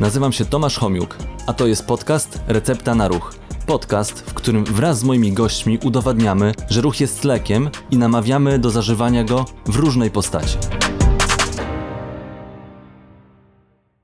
Nazywam 0.00 0.32
się 0.32 0.44
Tomasz 0.44 0.78
Homiuk, 0.78 1.16
a 1.46 1.52
to 1.52 1.66
jest 1.66 1.86
podcast 1.86 2.40
Recepta 2.48 2.94
na 2.94 3.08
Ruch. 3.08 3.34
Podcast, 3.66 4.30
w 4.30 4.34
którym 4.34 4.64
wraz 4.64 4.98
z 4.98 5.04
moimi 5.04 5.32
gośćmi 5.32 5.78
udowadniamy, 5.84 6.52
że 6.70 6.80
ruch 6.80 7.00
jest 7.00 7.24
lekiem 7.24 7.70
i 7.90 7.96
namawiamy 7.96 8.58
do 8.58 8.70
zażywania 8.70 9.24
go 9.24 9.44
w 9.66 9.76
różnej 9.76 10.10
postaci. 10.10 10.58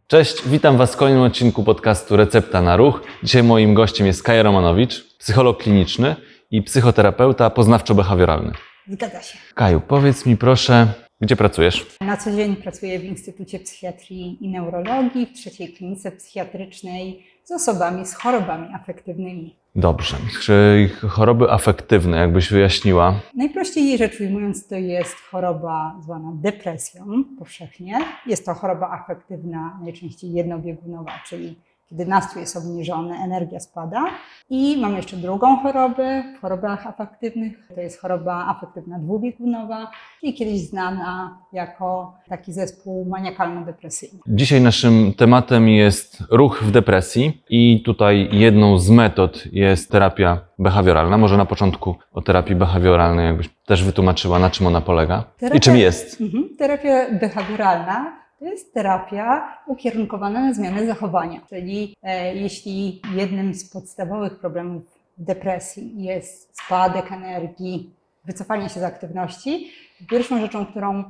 Cześć, 0.07 0.49
witam 0.49 0.77
Was 0.77 0.93
w 0.93 0.97
kolejnym 0.97 1.23
odcinku 1.23 1.65
podcastu 1.65 2.17
Recepta 2.17 2.63
na 2.63 2.77
Ruch. 2.77 3.01
Dzisiaj 3.23 3.43
moim 3.43 3.75
gościem 3.75 4.07
jest 4.07 4.23
Kaja 4.23 4.43
Romanowicz, 4.43 5.17
psycholog 5.19 5.63
kliniczny 5.63 6.17
i 6.51 6.63
psychoterapeuta 6.63 7.49
poznawczo-behawioralny. 7.49 8.53
Zgadza 8.89 9.23
się. 9.23 9.39
Kaju, 9.55 9.81
powiedz 9.81 10.27
mi 10.27 10.37
proszę, 10.37 10.87
gdzie 11.23 11.37
pracujesz? 11.37 11.87
Na 12.01 12.17
co 12.17 12.33
dzień 12.33 12.57
pracuję 12.57 12.99
w 12.99 13.05
Instytucie 13.05 13.59
Psychiatrii 13.59 14.39
i 14.41 14.49
Neurologii 14.49 15.27
w 15.27 15.33
trzeciej 15.33 15.73
klinice 15.73 16.13
psychiatrycznej 16.13 17.27
z 17.45 17.51
osobami 17.51 18.07
z 18.07 18.15
chorobami 18.15 18.69
afektywnymi. 18.75 19.57
Dobrze. 19.75 20.17
Czy 20.43 20.91
choroby 21.09 21.51
afektywne, 21.51 22.17
jakbyś 22.17 22.51
wyjaśniła? 22.51 23.21
Najprościej 23.35 23.99
rzecz 23.99 24.21
ujmując, 24.21 24.69
to 24.69 24.77
jest 24.77 25.15
choroba 25.15 26.01
zwana 26.03 26.33
depresją 26.35 27.25
powszechnie. 27.39 27.99
Jest 28.27 28.47
to 28.47 28.55
choroba 28.55 28.91
afektywna, 28.91 29.79
najczęściej 29.83 30.33
jednobiegunowa, 30.33 31.13
czyli 31.29 31.57
kiedy 31.93 32.07
nastrój 32.07 32.41
jest 32.41 32.57
obniżony, 32.57 33.15
energia 33.25 33.61
spada. 33.61 34.05
I 34.51 34.77
mamy 34.81 34.97
jeszcze 34.97 35.17
drugą 35.17 35.57
chorobę 35.57 36.23
w 36.37 36.41
chorobach 36.41 36.87
afektywnych. 36.87 37.69
To 37.75 37.81
jest 37.81 38.01
choroba 38.01 38.47
afektywna 38.47 38.99
dwubiegunowa, 38.99 39.91
czyli 40.21 40.35
kiedyś 40.35 40.61
znana 40.61 41.39
jako 41.53 42.15
taki 42.29 42.53
zespół 42.53 43.07
maniakalno-depresyjny. 43.11 44.19
Dzisiaj 44.27 44.61
naszym 44.61 45.15
tematem 45.15 45.69
jest 45.69 46.23
ruch 46.31 46.63
w 46.63 46.71
depresji 46.71 47.43
i 47.51 47.83
tutaj 47.85 48.29
jedną 48.33 48.79
z 48.79 48.91
metod 48.91 49.45
jest 49.53 49.91
terapia 49.91 50.41
behawioralna. 50.59 51.19
Może 51.19 51.37
na 51.37 51.45
początku 51.45 51.95
o 52.13 52.23
terapii 52.23 52.57
behawioralnej 52.57 53.27
jakbyś 53.27 53.49
też 53.67 53.85
wytłumaczyła, 53.85 54.39
na 54.39 54.51
czym 54.51 54.67
ona 54.67 54.81
polega 54.81 55.25
i 55.55 55.61
czym 55.61 55.77
jest. 55.77 56.21
Mhm. 56.21 56.49
Terapia 56.59 57.11
behawioralna 57.21 58.22
to 58.43 58.47
jest 58.47 58.75
terapia 58.75 59.59
ukierunkowana 59.67 60.41
na 60.41 60.55
zmianę 60.55 60.87
zachowania. 60.87 61.41
Czyli 61.49 61.97
e, 62.03 62.35
jeśli 62.37 63.03
jednym 63.15 63.55
z 63.55 63.73
podstawowych 63.73 64.39
problemów 64.39 64.83
depresji 65.19 66.03
jest 66.03 66.59
spadek 66.65 67.13
energii, 67.13 67.91
wycofanie 68.25 68.69
się 68.69 68.81
z 68.81 68.83
aktywności, 68.83 69.71
pierwszą 70.11 70.41
rzeczą, 70.41 70.67
którą 70.67 71.05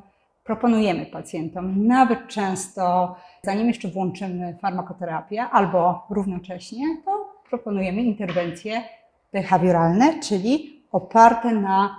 proponujemy 0.44 1.06
pacjentom, 1.06 1.86
nawet 1.86 2.28
często 2.28 3.16
zanim 3.42 3.68
jeszcze 3.68 3.88
włączymy 3.88 4.56
farmakoterapię 4.60 5.42
albo 5.42 6.06
równocześnie, 6.10 6.86
to 7.04 7.32
proponujemy 7.50 8.02
interwencje 8.02 8.82
behawioralne, 9.32 10.20
czyli 10.20 10.82
oparte 10.92 11.52
na 11.52 11.96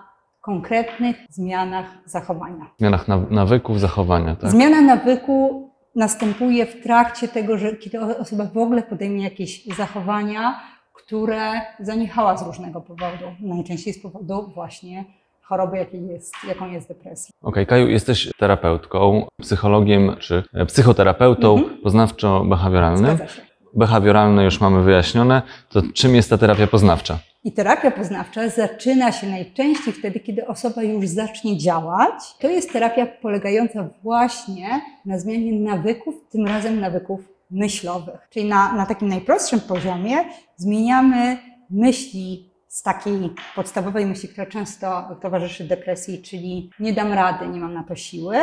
konkretnych 0.48 1.16
zmianach 1.30 1.86
zachowania. 2.06 2.66
Zmianach 2.80 3.08
na- 3.08 3.26
nawyków, 3.30 3.80
zachowania, 3.80 4.36
tak? 4.36 4.50
Zmiana 4.52 4.82
nawyku 4.82 5.70
następuje 5.96 6.66
w 6.66 6.84
trakcie 6.84 7.28
tego, 7.28 7.58
że 7.58 7.76
kiedy 7.76 8.00
osoba 8.18 8.46
w 8.54 8.58
ogóle 8.58 8.82
podejmie 8.84 9.24
jakieś 9.24 9.66
zachowania, 9.66 10.60
które 10.94 11.52
zaniechała 11.80 12.38
z 12.38 12.48
różnego 12.48 12.82
powodu. 12.82 13.26
Najczęściej 13.40 13.94
z 13.94 14.02
powodu 14.02 14.52
właśnie 14.56 15.06
choroby, 15.42 15.78
jakiej 15.78 16.08
jest, 16.08 16.34
jaką 16.48 16.72
jest 16.72 16.88
depresja. 16.88 17.32
Okej, 17.42 17.66
Kaju, 17.68 17.88
jesteś 17.88 18.30
terapeutką, 18.38 19.28
psychologiem 19.42 20.16
czy 20.20 20.44
e, 20.54 20.66
psychoterapeutą 20.66 21.58
Mhm. 21.58 21.78
poznawczo-behawioralnym. 21.84 23.18
Behawioralne 23.76 24.44
już 24.44 24.62
mamy 24.62 24.84
wyjaśnione. 24.84 25.42
To 25.70 25.82
czym 25.94 26.16
jest 26.16 26.30
ta 26.30 26.38
terapia 26.38 26.68
poznawcza? 26.68 27.20
I 27.44 27.52
terapia 27.52 27.92
poznawcza 27.92 28.50
zaczyna 28.50 29.12
się 29.12 29.28
najczęściej 29.28 29.94
wtedy, 29.94 30.20
kiedy 30.20 30.48
osoba 30.48 30.84
już 30.84 31.08
zacznie 31.08 31.58
działać. 31.58 32.38
To 32.40 32.50
jest 32.50 32.74
terapia 32.74 33.06
polegająca 33.06 33.90
właśnie 34.04 34.82
na 35.06 35.20
zmianie 35.20 35.60
nawyków, 35.60 36.16
tym 36.30 36.48
razem 36.48 36.80
nawyków 36.80 37.22
myślowych. 37.52 38.28
Czyli 38.30 38.46
na, 38.46 38.74
na 38.74 38.86
takim 38.86 39.08
najprostszym 39.08 39.60
poziomie 39.60 40.18
zmieniamy 40.58 41.38
myśli 41.70 42.54
z 42.68 42.84
takiej 42.84 43.30
podstawowej 43.56 44.06
myśli, 44.06 44.30
która 44.30 44.48
często 44.48 45.18
towarzyszy 45.22 45.64
depresji, 45.64 46.22
czyli 46.22 46.70
nie 46.80 46.94
dam 46.94 47.14
rady, 47.14 47.48
nie 47.48 47.60
mam 47.60 47.74
na 47.74 47.84
to 47.84 47.96
siły, 47.96 48.38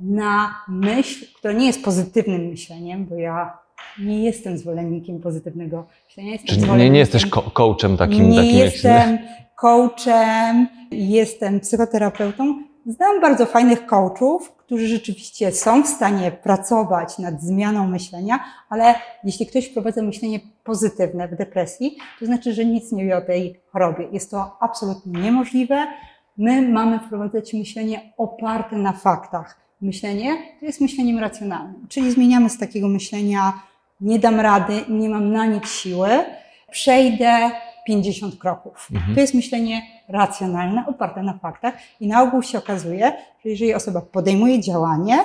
na 0.00 0.54
myśl, 0.68 1.26
która 1.36 1.52
nie 1.52 1.66
jest 1.66 1.84
pozytywnym 1.84 2.46
myśleniem, 2.46 3.06
bo 3.06 3.14
ja 3.14 3.58
nie 3.98 4.24
jestem 4.24 4.58
zwolennikiem 4.58 5.20
pozytywnego 5.20 5.86
myślenia. 6.06 6.32
Jestem 6.32 6.56
Czyli 6.56 6.72
nie, 6.72 6.90
nie 6.90 6.98
jesteś 6.98 7.26
ko- 7.26 7.50
coachem 7.50 7.96
takim, 7.96 8.30
nie 8.30 8.36
takim 8.36 8.56
jak 8.58 8.72
jestem 8.72 9.18
coachem, 9.56 10.66
jestem 10.90 11.60
psychoterapeutą. 11.60 12.62
Znam 12.86 13.20
bardzo 13.20 13.46
fajnych 13.46 13.86
coachów, 13.86 14.52
którzy 14.52 14.88
rzeczywiście 14.88 15.52
są 15.52 15.82
w 15.82 15.86
stanie 15.88 16.30
pracować 16.30 17.18
nad 17.18 17.42
zmianą 17.42 17.88
myślenia, 17.88 18.40
ale 18.68 18.94
jeśli 19.24 19.46
ktoś 19.46 19.70
wprowadza 19.70 20.02
myślenie 20.02 20.40
pozytywne 20.64 21.28
w 21.28 21.36
depresji, 21.36 21.96
to 22.20 22.26
znaczy, 22.26 22.52
że 22.52 22.64
nic 22.64 22.92
nie 22.92 23.04
wie 23.04 23.16
o 23.16 23.20
tej 23.20 23.60
chorobie. 23.72 24.08
Jest 24.12 24.30
to 24.30 24.56
absolutnie 24.60 25.20
niemożliwe. 25.20 25.86
My 26.38 26.68
mamy 26.68 26.98
wprowadzać 26.98 27.54
myślenie 27.54 28.12
oparte 28.16 28.76
na 28.76 28.92
faktach. 28.92 29.60
Myślenie 29.80 30.36
to 30.60 30.66
jest 30.66 30.80
myśleniem 30.80 31.18
racjonalnym, 31.18 31.86
czyli 31.88 32.12
zmieniamy 32.12 32.50
z 32.50 32.58
takiego 32.58 32.88
myślenia 32.88 33.52
nie 34.00 34.18
dam 34.18 34.40
rady, 34.40 34.84
nie 34.88 35.08
mam 35.08 35.32
na 35.32 35.46
nic 35.46 35.70
siły, 35.70 36.08
przejdę 36.70 37.50
50 37.86 38.38
kroków. 38.38 38.88
Mhm. 38.94 39.14
To 39.14 39.20
jest 39.20 39.34
myślenie 39.34 39.82
racjonalne, 40.08 40.84
oparte 40.86 41.22
na 41.22 41.38
faktach 41.38 41.74
i 42.00 42.06
na 42.06 42.22
ogół 42.22 42.42
się 42.42 42.58
okazuje, 42.58 43.12
że 43.44 43.50
jeżeli 43.50 43.74
osoba 43.74 44.00
podejmuje 44.00 44.60
działanie, 44.60 45.18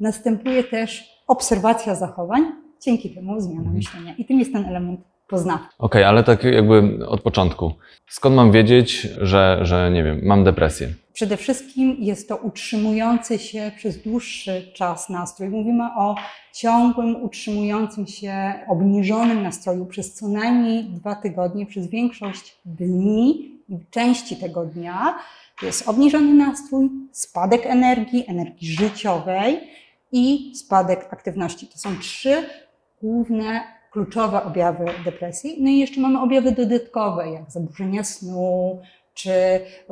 następuje 0.00 0.64
też 0.64 1.22
obserwacja 1.26 1.94
zachowań, 1.94 2.42
dzięki 2.80 3.10
temu 3.14 3.40
zmiana 3.40 3.58
Mhm. 3.58 3.76
myślenia. 3.76 4.14
I 4.18 4.24
tym 4.24 4.38
jest 4.38 4.52
ten 4.52 4.64
element 4.64 5.00
poznawczy. 5.32 5.76
Okej, 5.78 6.04
ale 6.04 6.24
tak 6.24 6.44
jakby 6.44 7.06
od 7.08 7.20
początku. 7.20 7.72
Skąd 8.08 8.36
mam 8.36 8.52
wiedzieć, 8.52 9.08
że, 9.20 9.58
że 9.62 9.90
nie 9.90 10.04
wiem, 10.04 10.20
mam 10.22 10.44
depresję? 10.44 10.88
Przede 11.12 11.36
wszystkim 11.36 11.96
jest 11.98 12.28
to 12.28 12.36
utrzymujący 12.36 13.38
się 13.38 13.70
przez 13.76 14.02
dłuższy 14.02 14.72
czas 14.74 15.08
nastrój. 15.08 15.48
Mówimy 15.48 15.84
o 15.96 16.14
ciągłym, 16.54 17.22
utrzymującym 17.22 18.06
się, 18.06 18.34
obniżonym 18.68 19.42
nastroju 19.42 19.86
przez 19.86 20.14
co 20.14 20.28
najmniej 20.28 20.84
dwa 20.84 21.14
tygodnie, 21.14 21.66
przez 21.66 21.86
większość 21.86 22.58
dni 22.64 23.50
i 23.68 23.78
części 23.90 24.36
tego 24.36 24.64
dnia. 24.64 25.18
To 25.60 25.66
jest 25.66 25.88
obniżony 25.88 26.34
nastrój, 26.34 26.90
spadek 27.12 27.66
energii, 27.66 28.24
energii 28.28 28.68
życiowej 28.68 29.60
i 30.12 30.52
spadek 30.56 31.08
aktywności. 31.10 31.66
To 31.66 31.78
są 31.78 31.98
trzy 31.98 32.46
główne, 33.02 33.60
kluczowe 33.92 34.44
objawy 34.44 34.84
depresji. 35.04 35.56
No 35.60 35.70
i 35.70 35.78
jeszcze 35.78 36.00
mamy 36.00 36.20
objawy 36.20 36.52
dodatkowe, 36.52 37.30
jak 37.30 37.50
zaburzenia 37.50 38.04
snu, 38.04 38.80
czy 39.14 39.30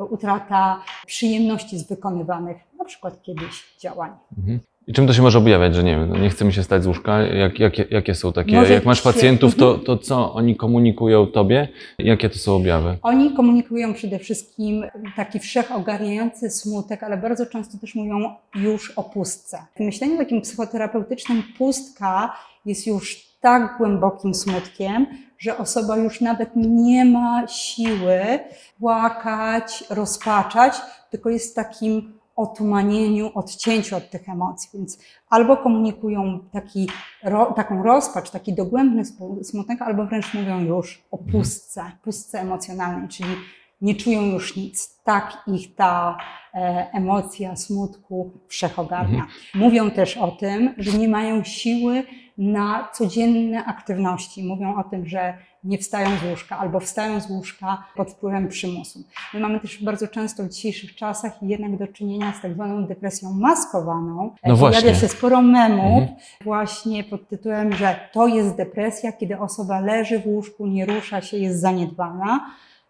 utrata 0.09 0.81
przyjemności 1.05 1.77
z 1.79 1.87
wykonywanych 1.87 2.57
na 2.79 2.85
przykład 2.85 3.21
kiedyś 3.21 3.63
działań. 3.79 4.11
Mhm. 4.37 4.59
I 4.87 4.93
czym 4.93 5.07
to 5.07 5.13
się 5.13 5.21
może 5.21 5.37
objawiać, 5.37 5.75
że 5.75 5.83
nie 5.83 5.91
wiem, 5.99 6.21
nie 6.21 6.29
chce 6.29 6.45
mi 6.45 6.53
się 6.53 6.63
stać 6.63 6.83
z 6.83 6.87
łóżka? 6.87 7.21
Jak, 7.21 7.59
jakie, 7.59 7.85
jakie 7.89 8.15
są 8.15 8.33
takie? 8.33 8.55
Może 8.55 8.73
jak 8.73 8.85
masz 8.85 8.97
się- 8.97 9.03
pacjentów, 9.03 9.55
to, 9.55 9.67
Mhm. 9.67 9.85
to 9.85 9.97
co 9.97 10.33
oni 10.33 10.55
komunikują 10.55 11.27
tobie? 11.27 11.67
Jakie 11.99 12.29
to 12.29 12.39
są 12.39 12.55
objawy? 12.55 12.97
Oni 13.01 13.33
komunikują 13.35 13.93
przede 13.93 14.19
wszystkim 14.19 14.85
taki 15.15 15.39
wszechogarniający 15.39 16.49
smutek, 16.49 17.03
ale 17.03 17.17
bardzo 17.17 17.45
często 17.45 17.77
też 17.77 17.95
mówią 17.95 18.35
już 18.55 18.91
o 18.91 19.03
pustce. 19.03 19.57
W 19.75 19.79
myśleniu 19.79 20.17
takim 20.17 20.41
psychoterapeutycznym 20.41 21.43
pustka 21.57 22.33
jest 22.65 22.87
już 22.87 23.30
tak 23.41 23.77
głębokim 23.77 24.33
smutkiem, 24.33 25.07
że 25.37 25.57
osoba 25.57 25.97
już 25.97 26.21
nawet 26.21 26.49
nie 26.55 27.05
ma 27.05 27.47
siły 27.47 28.39
płakać, 28.79 29.83
rozpaczać, 29.89 30.81
tylko 31.09 31.29
jest 31.29 31.51
w 31.51 31.55
takim 31.55 32.21
otumanieniu, 32.35 33.31
odcięciu 33.33 33.95
od 33.95 34.09
tych 34.09 34.29
emocji. 34.29 34.69
Więc 34.73 34.99
albo 35.29 35.57
komunikują 35.57 36.39
taki, 36.51 36.89
ro, 37.23 37.53
taką 37.55 37.83
rozpacz, 37.83 38.29
taki 38.29 38.53
dogłębny 38.53 39.03
smutek, 39.43 39.81
albo 39.81 40.05
wręcz 40.05 40.33
mówią 40.33 40.59
już 40.59 41.03
o 41.11 41.17
pustce, 41.17 41.83
pustce 42.03 42.39
emocjonalnej, 42.39 43.07
czyli 43.07 43.35
nie 43.81 43.95
czują 43.95 44.21
już 44.21 44.55
nic. 44.55 45.01
Tak 45.03 45.37
ich 45.47 45.75
ta 45.75 46.17
e, 46.53 46.89
emocja 46.93 47.55
smutku 47.55 48.31
wszechogarnia. 48.47 49.27
Mówią 49.55 49.91
też 49.91 50.17
o 50.17 50.31
tym, 50.31 50.73
że 50.77 50.97
nie 50.97 51.09
mają 51.09 51.43
siły 51.43 52.03
na 52.37 52.87
codzienne 52.93 53.65
aktywności. 53.65 54.43
Mówią 54.43 54.75
o 54.75 54.83
tym, 54.83 55.05
że 55.07 55.33
nie 55.63 55.77
wstają 55.77 56.09
z 56.17 56.23
łóżka 56.29 56.57
albo 56.57 56.79
wstają 56.79 57.19
z 57.19 57.29
łóżka 57.29 57.83
pod 57.95 58.11
wpływem 58.11 58.47
przymusu. 58.47 58.99
My 59.33 59.39
mamy 59.39 59.59
też 59.59 59.83
bardzo 59.83 60.07
często 60.07 60.43
w 60.43 60.49
dzisiejszych 60.49 60.95
czasach 60.95 61.31
jednak 61.41 61.77
do 61.77 61.87
czynienia 61.87 62.33
z 62.33 62.41
tak 62.41 62.53
zwaną 62.53 62.85
depresją 62.85 63.33
maskowaną. 63.33 64.35
No 64.45 64.55
właśnie. 64.55 64.81
Pojawia 64.81 64.99
się 64.99 65.07
sporo 65.07 65.41
memów 65.41 66.01
Mhm. 66.01 66.15
właśnie 66.43 67.03
pod 67.03 67.27
tytułem, 67.29 67.73
że 67.73 67.99
to 68.13 68.27
jest 68.27 68.55
depresja, 68.55 69.11
kiedy 69.11 69.39
osoba 69.39 69.79
leży 69.79 70.19
w 70.19 70.27
łóżku, 70.27 70.67
nie 70.67 70.85
rusza 70.85 71.21
się, 71.21 71.37
jest 71.37 71.59
zaniedbana, 71.61 72.45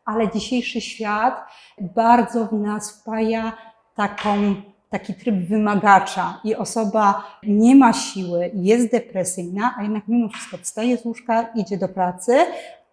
ale 0.05 0.31
dzisiejszy 0.31 0.81
świat 0.81 1.45
bardzo 1.95 2.45
w 2.45 2.53
nas 2.53 3.01
wpaja 3.01 3.53
taką, 3.95 4.55
taki 4.91 5.13
tryb 5.13 5.35
wymagacza 5.35 6.39
i 6.43 6.55
osoba 6.55 7.23
nie 7.43 7.75
ma 7.75 7.93
siły, 7.93 8.51
jest 8.53 8.91
depresyjna, 8.91 9.75
a 9.77 9.83
jednak 9.83 10.07
mimo 10.07 10.29
wszystko 10.29 10.57
wstaje 10.57 10.97
z 10.97 11.05
łóżka, 11.05 11.49
idzie 11.55 11.77
do 11.77 11.87
pracy, 11.87 12.37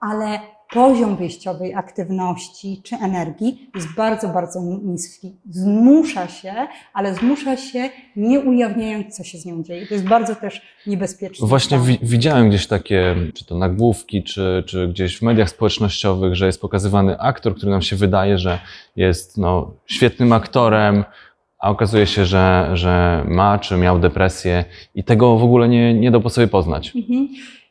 ale 0.01 0.41
poziom 0.73 1.17
wyjściowej 1.17 1.75
aktywności 1.75 2.81
czy 2.85 2.97
energii 2.97 3.71
jest 3.75 3.95
bardzo, 3.97 4.29
bardzo 4.29 4.61
niski. 4.83 5.37
Zmusza 5.51 6.29
się, 6.29 6.55
ale 6.93 7.15
zmusza 7.15 7.57
się 7.57 7.91
nie 8.17 8.41
ujawniając, 8.41 9.17
co 9.17 9.25
się 9.25 9.39
z 9.39 9.47
nią 9.47 9.63
dzieje. 9.63 9.87
To 9.87 9.95
jest 9.95 10.09
bardzo 10.09 10.35
też 10.35 10.63
niebezpieczne. 10.87 11.49
Właśnie 11.49 11.79
wi 11.79 11.99
widziałem 12.03 12.49
gdzieś 12.49 12.67
takie, 12.67 13.17
czy 13.35 13.45
to 13.45 13.59
nagłówki, 13.59 14.23
czy, 14.23 14.65
czy 14.67 14.89
gdzieś 14.89 15.19
w 15.19 15.23
mediach 15.23 15.51
społecznościowych, 15.51 16.35
że 16.35 16.47
jest 16.47 16.61
pokazywany 16.61 17.19
aktor, 17.19 17.55
który 17.57 17.73
nam 17.73 17.83
się 17.83 17.97
wydaje, 17.97 18.39
że 18.39 18.59
jest 18.97 19.39
no, 19.39 19.73
świetnym 19.87 20.33
aktorem, 20.33 21.05
a 21.59 21.71
okazuje 21.71 22.07
się, 22.07 22.25
że, 22.25 22.71
że 22.75 23.25
ma 23.29 23.59
czy 23.59 23.77
miał 23.77 23.99
depresję 23.99 24.65
i 24.95 25.05
tego 25.05 25.37
w 25.37 25.45
ogóle 25.45 25.69
nie, 25.69 25.95
nie 25.95 26.11
da 26.11 26.21
po 26.21 26.31
sobie 26.31 26.49
poznać. 26.49 26.97
Mhm. 26.97 27.29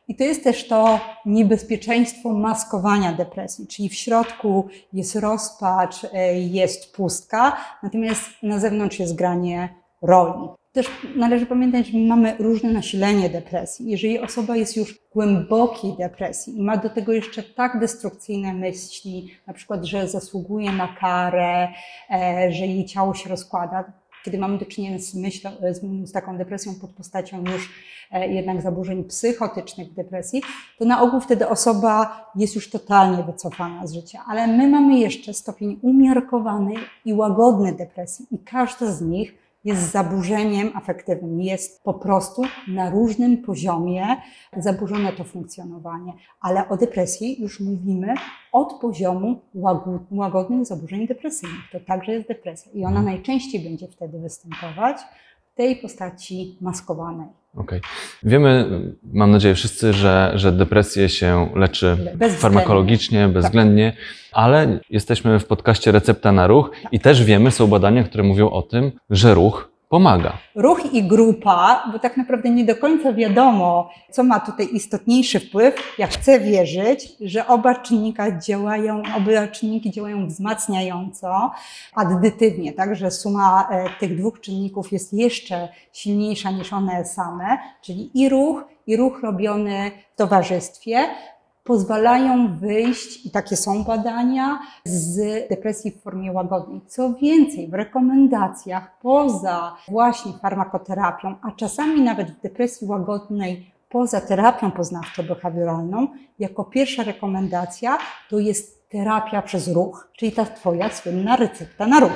I 0.08 0.14
to 0.14 0.24
jest 0.24 0.44
też 0.44 0.68
to 0.68 1.00
niebezpieczeństwo 1.26 2.32
maskowania 2.32 3.12
depresji, 3.12 3.66
czyli 3.66 3.88
w 3.88 3.94
środku 3.94 4.68
jest 4.92 5.16
rozpacz, 5.16 6.04
e, 6.12 6.40
jest 6.40 6.96
pustka, 6.96 7.56
natomiast 7.82 8.30
na 8.42 8.58
zewnątrz 8.58 8.98
jest 8.98 9.16
granie 9.16 9.68
roli. 10.02 10.48
Też 10.72 10.86
należy 11.16 11.46
pamiętać, 11.46 11.86
że 11.86 11.98
mamy 11.98 12.36
różne 12.38 12.72
nasilenie 12.72 13.30
depresji. 13.30 13.90
Jeżeli 13.90 14.18
osoba 14.18 14.56
jest 14.56 14.76
już 14.76 14.94
w 14.94 15.10
głębokiej 15.12 15.92
depresji 15.98 16.58
i 16.58 16.62
ma 16.62 16.76
do 16.76 16.90
tego 16.90 17.12
jeszcze 17.12 17.42
tak 17.42 17.80
destrukcyjne 17.80 18.52
myśli, 18.52 19.30
na 19.46 19.52
przykład, 19.52 19.84
że 19.84 20.08
zasługuje 20.08 20.72
na 20.72 20.88
karę, 21.00 21.68
e, 22.10 22.52
że 22.52 22.66
jej 22.66 22.84
ciało 22.84 23.14
się 23.14 23.30
rozkłada, 23.30 23.92
kiedy 24.24 24.38
mamy 24.38 24.58
do 24.58 24.66
czynienia 24.66 24.98
z, 24.98 25.14
myślą, 25.14 25.50
z, 26.04 26.12
taką 26.12 26.38
depresją 26.38 26.74
pod 26.74 26.90
postacią 26.90 27.44
już 27.44 27.72
e, 28.10 28.28
jednak 28.28 28.62
zaburzeń 28.62 29.04
psychotycznych 29.04 29.94
depresji, 29.94 30.42
to 30.78 30.84
na 30.84 31.02
ogół 31.02 31.20
wtedy 31.20 31.48
osoba 31.48 32.24
jest 32.36 32.54
już 32.54 32.70
totalnie 32.70 33.22
wycofana 33.22 33.86
z 33.86 33.92
życia. 33.92 34.24
Ale 34.28 34.46
my 34.46 34.68
mamy 34.68 34.98
jeszcze 34.98 35.34
stopień 35.34 35.78
umiarkowanej 35.82 36.76
i 37.04 37.14
łagodnej 37.14 37.76
depresji 37.76 38.26
i 38.30 38.38
każda 38.38 38.86
z 38.86 39.02
nich 39.02 39.37
jest 39.64 39.90
zaburzeniem 39.92 40.70
afektywnym, 40.74 41.40
jest 41.40 41.82
po 41.82 41.94
prostu 41.94 42.42
na 42.68 42.90
różnym 42.90 43.36
poziomie 43.42 44.06
zaburzone 44.56 45.12
to 45.12 45.24
funkcjonowanie. 45.24 46.12
Ale 46.40 46.68
o 46.68 46.76
depresji 46.76 47.42
już 47.42 47.60
mówimy 47.60 48.14
od 48.52 48.72
poziomu 48.80 49.40
łago- 49.54 49.98
łagodnych 50.10 50.66
zaburzeń 50.66 51.06
depresyjnych. 51.06 51.70
To 51.72 51.80
także 51.80 52.12
jest 52.12 52.28
depresja 52.28 52.72
i 52.72 52.84
ona 52.84 53.02
najczęściej 53.02 53.60
będzie 53.60 53.88
wtedy 53.88 54.18
występować 54.18 54.96
tej 55.58 55.76
postaci 55.76 56.56
maskowanej. 56.60 57.26
Okej. 57.56 57.80
Wiemy, 58.22 58.70
mam 59.12 59.30
nadzieję 59.30 59.54
wszyscy, 59.54 59.92
że, 59.92 60.32
że 60.34 60.52
depresję 60.52 61.08
się 61.08 61.48
leczy 61.54 61.86
Bezwzględnie. 61.96 62.38
farmakologicznie, 62.38 63.28
bezwzględnie, 63.28 63.92
ale 64.32 64.80
jesteśmy 64.90 65.38
w 65.38 65.46
podcaście 65.46 65.92
Recepta 65.92 66.32
na 66.32 66.46
Ruch 66.46 66.70
i 66.92 67.00
też 67.00 67.24
wiemy, 67.24 67.50
są 67.50 67.66
badania, 67.66 68.04
które 68.04 68.24
mówią 68.24 68.50
o 68.50 68.62
tym, 68.62 68.92
że 69.10 69.34
ruch 69.34 69.70
pomaga. 69.88 70.38
Ruch 70.54 70.92
i 70.92 71.02
grupa, 71.02 71.84
bo 71.92 71.98
tak 71.98 72.16
naprawdę 72.16 72.50
nie 72.50 72.64
do 72.64 72.76
końca 72.76 73.12
wiadomo, 73.12 73.90
co 74.10 74.24
ma 74.24 74.40
tutaj 74.40 74.68
istotniejszy 74.72 75.40
wpływ. 75.40 75.94
Ja 75.98 76.06
chcę 76.06 76.40
wierzyć, 76.40 77.12
że 77.20 77.46
oba 77.46 77.74
czynnika 77.74 78.38
działają, 78.38 79.02
oba 79.16 79.48
czynniki 79.48 79.90
działają 79.90 80.26
wzmacniająco, 80.26 81.50
addytywnie, 81.94 82.72
tak, 82.72 82.96
że 82.96 83.10
suma 83.10 83.68
e, 83.70 83.84
tych 84.00 84.16
dwóch 84.16 84.40
czynników 84.40 84.92
jest 84.92 85.12
jeszcze 85.12 85.68
silniejsza 85.92 86.50
niż 86.50 86.72
one 86.72 87.04
same, 87.04 87.58
czyli 87.82 88.10
i 88.14 88.28
ruch, 88.28 88.64
i 88.86 88.96
ruch 88.96 89.22
robiony 89.22 89.90
w 90.14 90.16
towarzystwie 90.16 91.08
pozwalają 91.68 92.56
wyjść, 92.56 93.26
i 93.26 93.30
takie 93.30 93.56
są 93.56 93.84
badania, 93.84 94.58
z 94.84 95.16
depresji 95.48 95.90
w 95.90 96.02
formie 96.02 96.32
łagodnej. 96.32 96.80
Co 96.86 97.14
więcej, 97.14 97.68
w 97.68 97.74
rekomendacjach 97.74 98.98
poza 99.02 99.76
właśnie 99.88 100.32
farmakoterapią, 100.42 101.34
a 101.42 101.50
czasami 101.52 102.00
nawet 102.02 102.30
w 102.30 102.40
depresji 102.40 102.86
łagodnej 102.86 103.70
poza 103.88 104.20
terapią 104.20 104.70
poznawczo-behawioralną, 104.70 106.06
jako 106.38 106.64
pierwsza 106.64 107.02
rekomendacja 107.02 107.98
to 108.30 108.38
jest 108.38 108.88
terapia 108.88 109.42
przez 109.42 109.68
ruch, 109.68 110.08
czyli 110.16 110.32
ta 110.32 110.44
Twoja 110.44 110.90
słynna 110.90 111.36
recepta 111.36 111.86
na 111.86 112.00
ruch. 112.00 112.12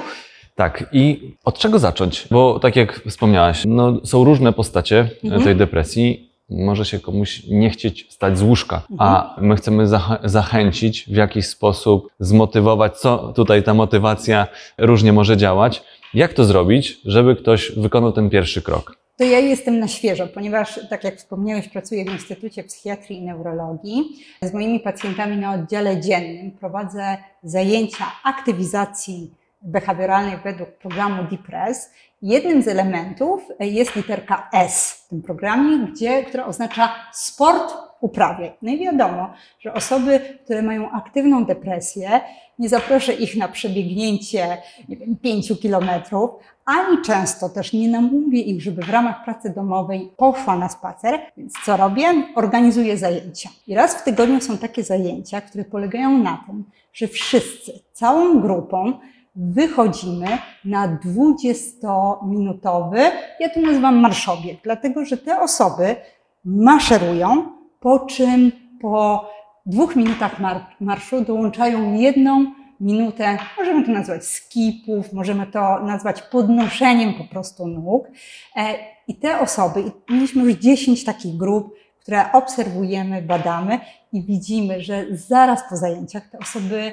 Tak, 0.55 0.85
i 0.93 1.35
od 1.45 1.59
czego 1.59 1.79
zacząć? 1.79 2.29
Bo 2.31 2.59
tak 2.59 2.77
jak 2.77 3.03
wspomniałaś, 3.09 3.63
no, 3.67 4.07
są 4.07 4.25
różne 4.25 4.53
postacie 4.53 5.09
Mhm. 5.25 5.43
tej 5.43 5.57
depresji. 5.57 6.32
Może 6.51 6.85
się 6.85 7.01
komuś 7.01 7.43
nie 7.51 7.71
chcieć 7.71 8.07
stać 8.11 8.39
z 8.39 8.43
łóżka, 8.43 8.83
a 8.99 9.37
my 9.41 9.57
chcemy 9.57 9.87
zach- 9.89 10.19
zachęcić 10.25 11.05
w 11.05 11.17
jakiś 11.17 11.47
sposób, 11.47 12.09
zmotywować, 12.21 12.97
co 12.97 13.33
tutaj 13.33 13.63
ta 13.63 13.75
motywacja 13.75 14.47
różnie 14.79 15.13
może 15.13 15.37
działać. 15.37 15.83
Jak 16.15 16.35
to 16.35 16.45
zrobić, 16.45 17.01
żeby 17.05 17.37
ktoś 17.37 17.73
wykonał 17.77 18.13
ten 18.13 18.31
pierwszy 18.31 18.63
krok? 18.63 18.97
To 19.17 19.25
ja 19.25 19.39
jestem 19.39 19.79
na 19.79 19.89
świeżo, 19.89 20.27
ponieważ, 20.27 20.81
tak 20.91 21.05
jak 21.05 21.17
wspomniałeś, 21.17 21.69
pracuję 21.69 22.05
w 22.05 22.13
Instytucie 22.13 22.65
Psychiatrii 22.65 23.19
i 23.19 23.23
Neurologii. 23.23 24.05
Z 24.43 24.55
moimi 24.55 24.81
pacjentami 24.81 25.37
na 25.37 25.53
oddziale 25.55 26.01
dziennym 26.01 26.51
prowadzę 26.51 27.17
zajęcia 27.43 28.05
aktywizacji 28.25 29.31
behawioralnej 29.63 30.37
według 30.45 30.71
programu 30.71 31.23
DePress. 31.31 31.91
Jednym 32.23 32.63
z 32.63 32.69
elementów 32.69 33.49
jest 33.61 33.97
literka 33.97 34.49
S 34.53 34.93
w 34.93 35.09
tym 35.09 35.23
programie, 35.23 35.79
gdzie, 35.79 36.25
która 36.25 36.47
oznacza 36.47 36.95
sport 37.13 37.75
uprawiaj. 38.01 38.53
No 38.63 38.73
i 38.73 38.79
wiadomo, 38.79 39.33
że 39.61 39.75
osoby, 39.75 40.21
które 40.45 40.63
mają 40.63 40.91
aktywną 40.91 41.45
depresję, 41.45 42.21
nie 42.59 42.69
zaproszę 42.69 43.13
ich 43.13 43.37
na 43.37 43.49
przebiegnięcie 43.49 44.59
nie 44.89 44.97
wiem, 44.97 45.17
5 45.17 45.53
kilometrów, 45.61 46.31
ani 46.65 47.03
często 47.05 47.49
też 47.49 47.73
nie 47.73 47.89
namówię 47.89 48.41
ich, 48.41 48.63
żeby 48.63 48.83
w 48.83 48.91
ramach 48.91 49.25
pracy 49.25 49.51
domowej 49.51 50.13
poszła 50.17 50.57
na 50.57 50.69
spacer, 50.69 51.21
więc 51.37 51.53
co 51.65 51.77
robię? 51.77 52.05
Organizuję 52.35 52.97
zajęcia. 52.97 53.51
I 53.67 53.75
raz 53.75 53.95
w 53.95 54.05
tygodniu 54.05 54.41
są 54.41 54.59
takie 54.59 54.83
zajęcia, 54.83 55.41
które 55.41 55.65
polegają 55.65 56.19
na 56.19 56.45
tym, 56.47 56.65
że 56.93 57.09
wszyscy, 57.09 57.73
całą 57.93 58.41
grupą, 58.41 58.99
wychodzimy 59.37 60.39
na 60.65 60.99
20-minutowy, 60.99 63.01
ja 63.41 63.49
to 63.49 63.61
nazywam 63.61 63.97
marszobieg, 63.97 64.59
dlatego 64.63 65.05
że 65.05 65.17
te 65.17 65.41
osoby 65.41 65.97
maszerują, 66.45 67.47
po 67.81 67.99
czym 67.99 68.53
po 68.81 69.31
dwóch 69.67 69.97
minutach 69.97 70.41
mar- 70.41 70.67
marszu 70.81 71.21
dołączają 71.21 71.95
jedną 71.95 72.47
minutę, 72.81 73.39
możemy 73.59 73.87
to 73.87 73.93
nazwać 73.93 74.25
skipów, 74.25 75.13
możemy 75.13 75.47
to 75.47 75.81
nazwać 75.81 76.23
podnoszeniem 76.23 77.15
po 77.15 77.25
prostu 77.25 77.67
nóg. 77.67 78.09
E, 78.57 78.75
I 79.09 79.15
te 79.15 79.41
osoby, 79.41 79.93
mieliśmy 80.11 80.43
już 80.43 80.55
10 80.55 81.05
takich 81.05 81.37
grup, 81.37 81.75
które 82.01 82.33
obserwujemy, 82.33 83.23
badamy 83.23 83.81
i 84.13 84.23
widzimy, 84.23 84.81
że 84.81 85.05
zaraz 85.11 85.61
po 85.71 85.77
zajęciach 85.77 86.31
te 86.31 86.39
osoby 86.39 86.93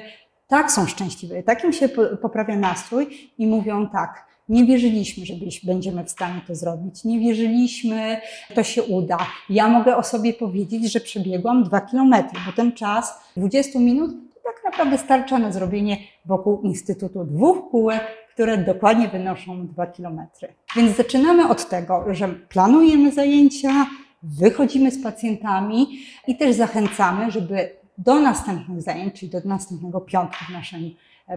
tak 0.50 0.72
są 0.72 0.86
szczęśliwe, 0.86 1.42
tak 1.42 1.64
im 1.64 1.72
się 1.72 1.88
po- 1.88 2.16
poprawia 2.16 2.56
nastrój 2.56 3.30
i 3.38 3.46
mówią 3.46 3.88
tak, 3.88 4.26
nie 4.48 4.64
wierzyliśmy, 4.64 5.26
że 5.26 5.34
będziemy 5.64 6.04
w 6.04 6.10
stanie 6.10 6.40
to 6.46 6.54
zrobić. 6.54 7.04
Nie 7.04 7.20
wierzyliśmy, 7.20 8.20
że 8.48 8.54
to 8.54 8.62
się 8.62 8.82
uda. 8.82 9.18
Ja 9.50 9.68
mogę 9.68 9.96
o 9.96 10.02
sobie 10.02 10.32
powiedzieć, 10.32 10.92
że 10.92 11.00
przebiegłam 11.00 11.64
dwa 11.64 11.80
kilometry, 11.80 12.38
bo 12.46 12.52
ten 12.52 12.72
czas 12.72 13.20
20 13.36 13.78
minut 13.78 14.10
to 14.10 14.40
tak 14.44 14.64
naprawdę 14.64 14.98
starcza 14.98 15.38
na 15.38 15.52
zrobienie 15.52 15.96
wokół 16.24 16.60
Instytutu 16.62 17.24
dwóch 17.24 17.70
kółek, 17.70 18.02
które 18.34 18.58
dokładnie 18.58 19.08
wynoszą 19.08 19.66
dwa 19.66 19.86
kilometry. 19.86 20.48
Więc 20.76 20.96
zaczynamy 20.96 21.48
od 21.48 21.68
tego, 21.68 22.04
że 22.14 22.28
planujemy 22.28 23.12
zajęcia, 23.12 23.86
wychodzimy 24.22 24.90
z 24.90 25.02
pacjentami 25.02 25.86
i 26.26 26.36
też 26.36 26.56
zachęcamy, 26.56 27.30
żeby 27.30 27.79
do 28.04 28.20
następnych 28.20 28.82
zajęć, 28.82 29.20
czyli 29.20 29.32
do 29.32 29.38
następnego 29.44 30.00
piątku 30.00 30.44
w, 30.44 30.52
naszym, 30.52 30.80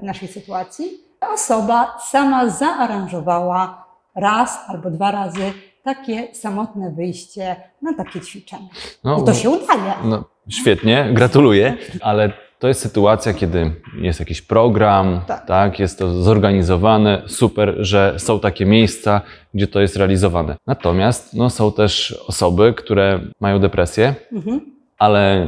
w 0.01 0.03
naszej 0.03 0.27
sytuacji, 0.27 0.86
ta 1.20 1.34
osoba 1.34 1.98
sama 2.00 2.50
zaaranżowała 2.50 3.86
raz 4.15 4.60
albo 4.67 4.89
dwa 4.91 5.12
razy 5.12 5.53
takie 5.84 6.27
samotne 6.36 6.91
wyjście 6.91 7.55
na 7.82 7.93
takie 7.93 8.22
ćwiczenie. 8.22 8.67
No, 9.03 9.20
I 9.22 9.25
to 9.25 9.34
się 9.34 9.50
udaje. 9.50 9.93
No, 10.03 10.24
świetnie, 10.50 11.10
gratuluję, 11.13 11.77
ale 12.01 12.32
to 12.60 12.67
jest 12.67 12.82
sytuacja, 12.82 13.34
kiedy 13.34 13.72
jest 14.01 14.20
jakiś 14.20 14.41
program, 14.41 15.22
Tak. 15.27 15.46
tak. 15.48 15.79
jest 15.79 16.00
to 16.00 16.24
zorganizowane, 16.24 17.22
super, 17.27 17.75
że 17.79 18.15
są 18.17 18.39
takie 18.39 18.65
miejsca, 18.65 19.22
gdzie 19.53 19.67
to 19.67 19.82
jest 19.82 19.96
realizowane. 19.96 20.55
Natomiast 20.67 21.34
no, 21.34 21.50
są 21.50 21.72
też 21.72 22.24
osoby, 22.27 22.74
które 22.74 23.20
mają 23.39 23.60
depresję, 23.60 24.15
Mhm. 24.32 24.62
ale 24.98 25.48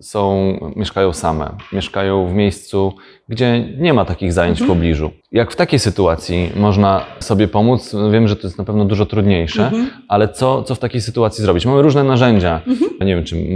są, 0.00 0.52
mieszkają 0.76 1.12
same, 1.12 1.50
mieszkają 1.72 2.26
w 2.26 2.32
miejscu, 2.34 2.92
gdzie 3.28 3.68
nie 3.78 3.94
ma 3.94 4.04
takich 4.04 4.32
zajęć 4.32 4.60
Mhm. 4.60 4.70
w 4.70 4.74
pobliżu. 4.76 5.10
Jak 5.32 5.52
w 5.52 5.56
takiej 5.56 5.78
sytuacji 5.78 6.50
można 6.56 7.04
sobie 7.20 7.48
pomóc? 7.48 7.94
Wiem, 8.12 8.28
że 8.28 8.36
to 8.36 8.46
jest 8.46 8.58
na 8.58 8.64
pewno 8.64 8.84
dużo 8.84 9.06
trudniejsze, 9.06 9.64
Mhm. 9.64 9.90
ale 10.08 10.28
co, 10.28 10.62
co 10.62 10.74
w 10.74 10.78
takiej 10.78 11.00
sytuacji 11.00 11.42
zrobić? 11.44 11.66
Mamy 11.66 11.82
różne 11.82 12.04
narzędzia, 12.04 12.60
Mhm. 12.66 12.90
nie 13.00 13.14
wiem, 13.14 13.24
czy 13.24 13.36
mm, 13.36 13.46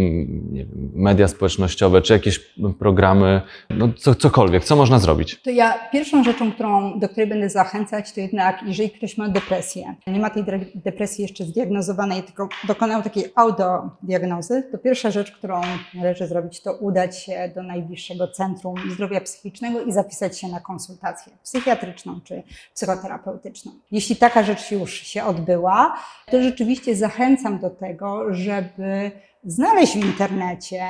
nie 0.52 0.64
wiem, 0.64 0.90
media 0.94 1.28
społecznościowe, 1.28 2.02
czy 2.02 2.12
jakieś 2.12 2.38
programy, 2.78 3.40
no 3.70 3.88
co, 3.96 4.14
cokolwiek. 4.14 4.64
Co 4.64 4.76
można 4.76 4.98
zrobić? 4.98 5.40
To 5.42 5.50
ja 5.50 5.74
pierwszą 5.92 6.24
rzeczą, 6.24 6.52
którą, 6.52 6.98
do 7.00 7.08
której 7.08 7.26
będę 7.28 7.48
zachęcać, 7.50 8.12
to 8.12 8.20
jednak, 8.20 8.62
jeżeli 8.66 8.90
ktoś 8.90 9.18
ma 9.18 9.28
depresję, 9.28 9.94
nie 10.06 10.20
ma 10.20 10.30
tej 10.30 10.44
depresji 10.74 11.22
jeszcze 11.22 11.44
zdiagnozowanej, 11.44 12.22
tylko 12.22 12.48
dokonał 12.68 13.02
takiej 13.02 13.24
autodiagnozy, 13.36 14.62
to 14.72 14.78
pierwsza 14.78 15.10
rzecz, 15.10 15.32
którą 15.32 15.60
należy 15.94 16.26
zrobić, 16.32 16.60
to 16.62 16.72
udać 16.72 17.18
się 17.18 17.52
do 17.54 17.62
najbliższego 17.62 18.28
centrum 18.28 18.74
zdrowia 18.94 19.20
psychicznego 19.20 19.80
i 19.80 19.92
zapisać 19.92 20.38
się 20.38 20.48
na 20.48 20.60
konsultację 20.60 21.32
psychiatryczną 21.42 22.20
czy 22.24 22.42
psychoterapeutyczną. 22.74 23.72
Jeśli 23.90 24.16
taka 24.16 24.42
rzecz 24.42 24.70
już 24.70 24.92
się 24.94 25.24
odbyła, 25.24 25.94
to 26.30 26.42
rzeczywiście 26.42 26.96
zachęcam 26.96 27.58
do 27.58 27.70
tego, 27.70 28.34
żeby 28.34 29.10
znaleźć 29.44 29.92
w 29.92 30.04
internecie 30.04 30.82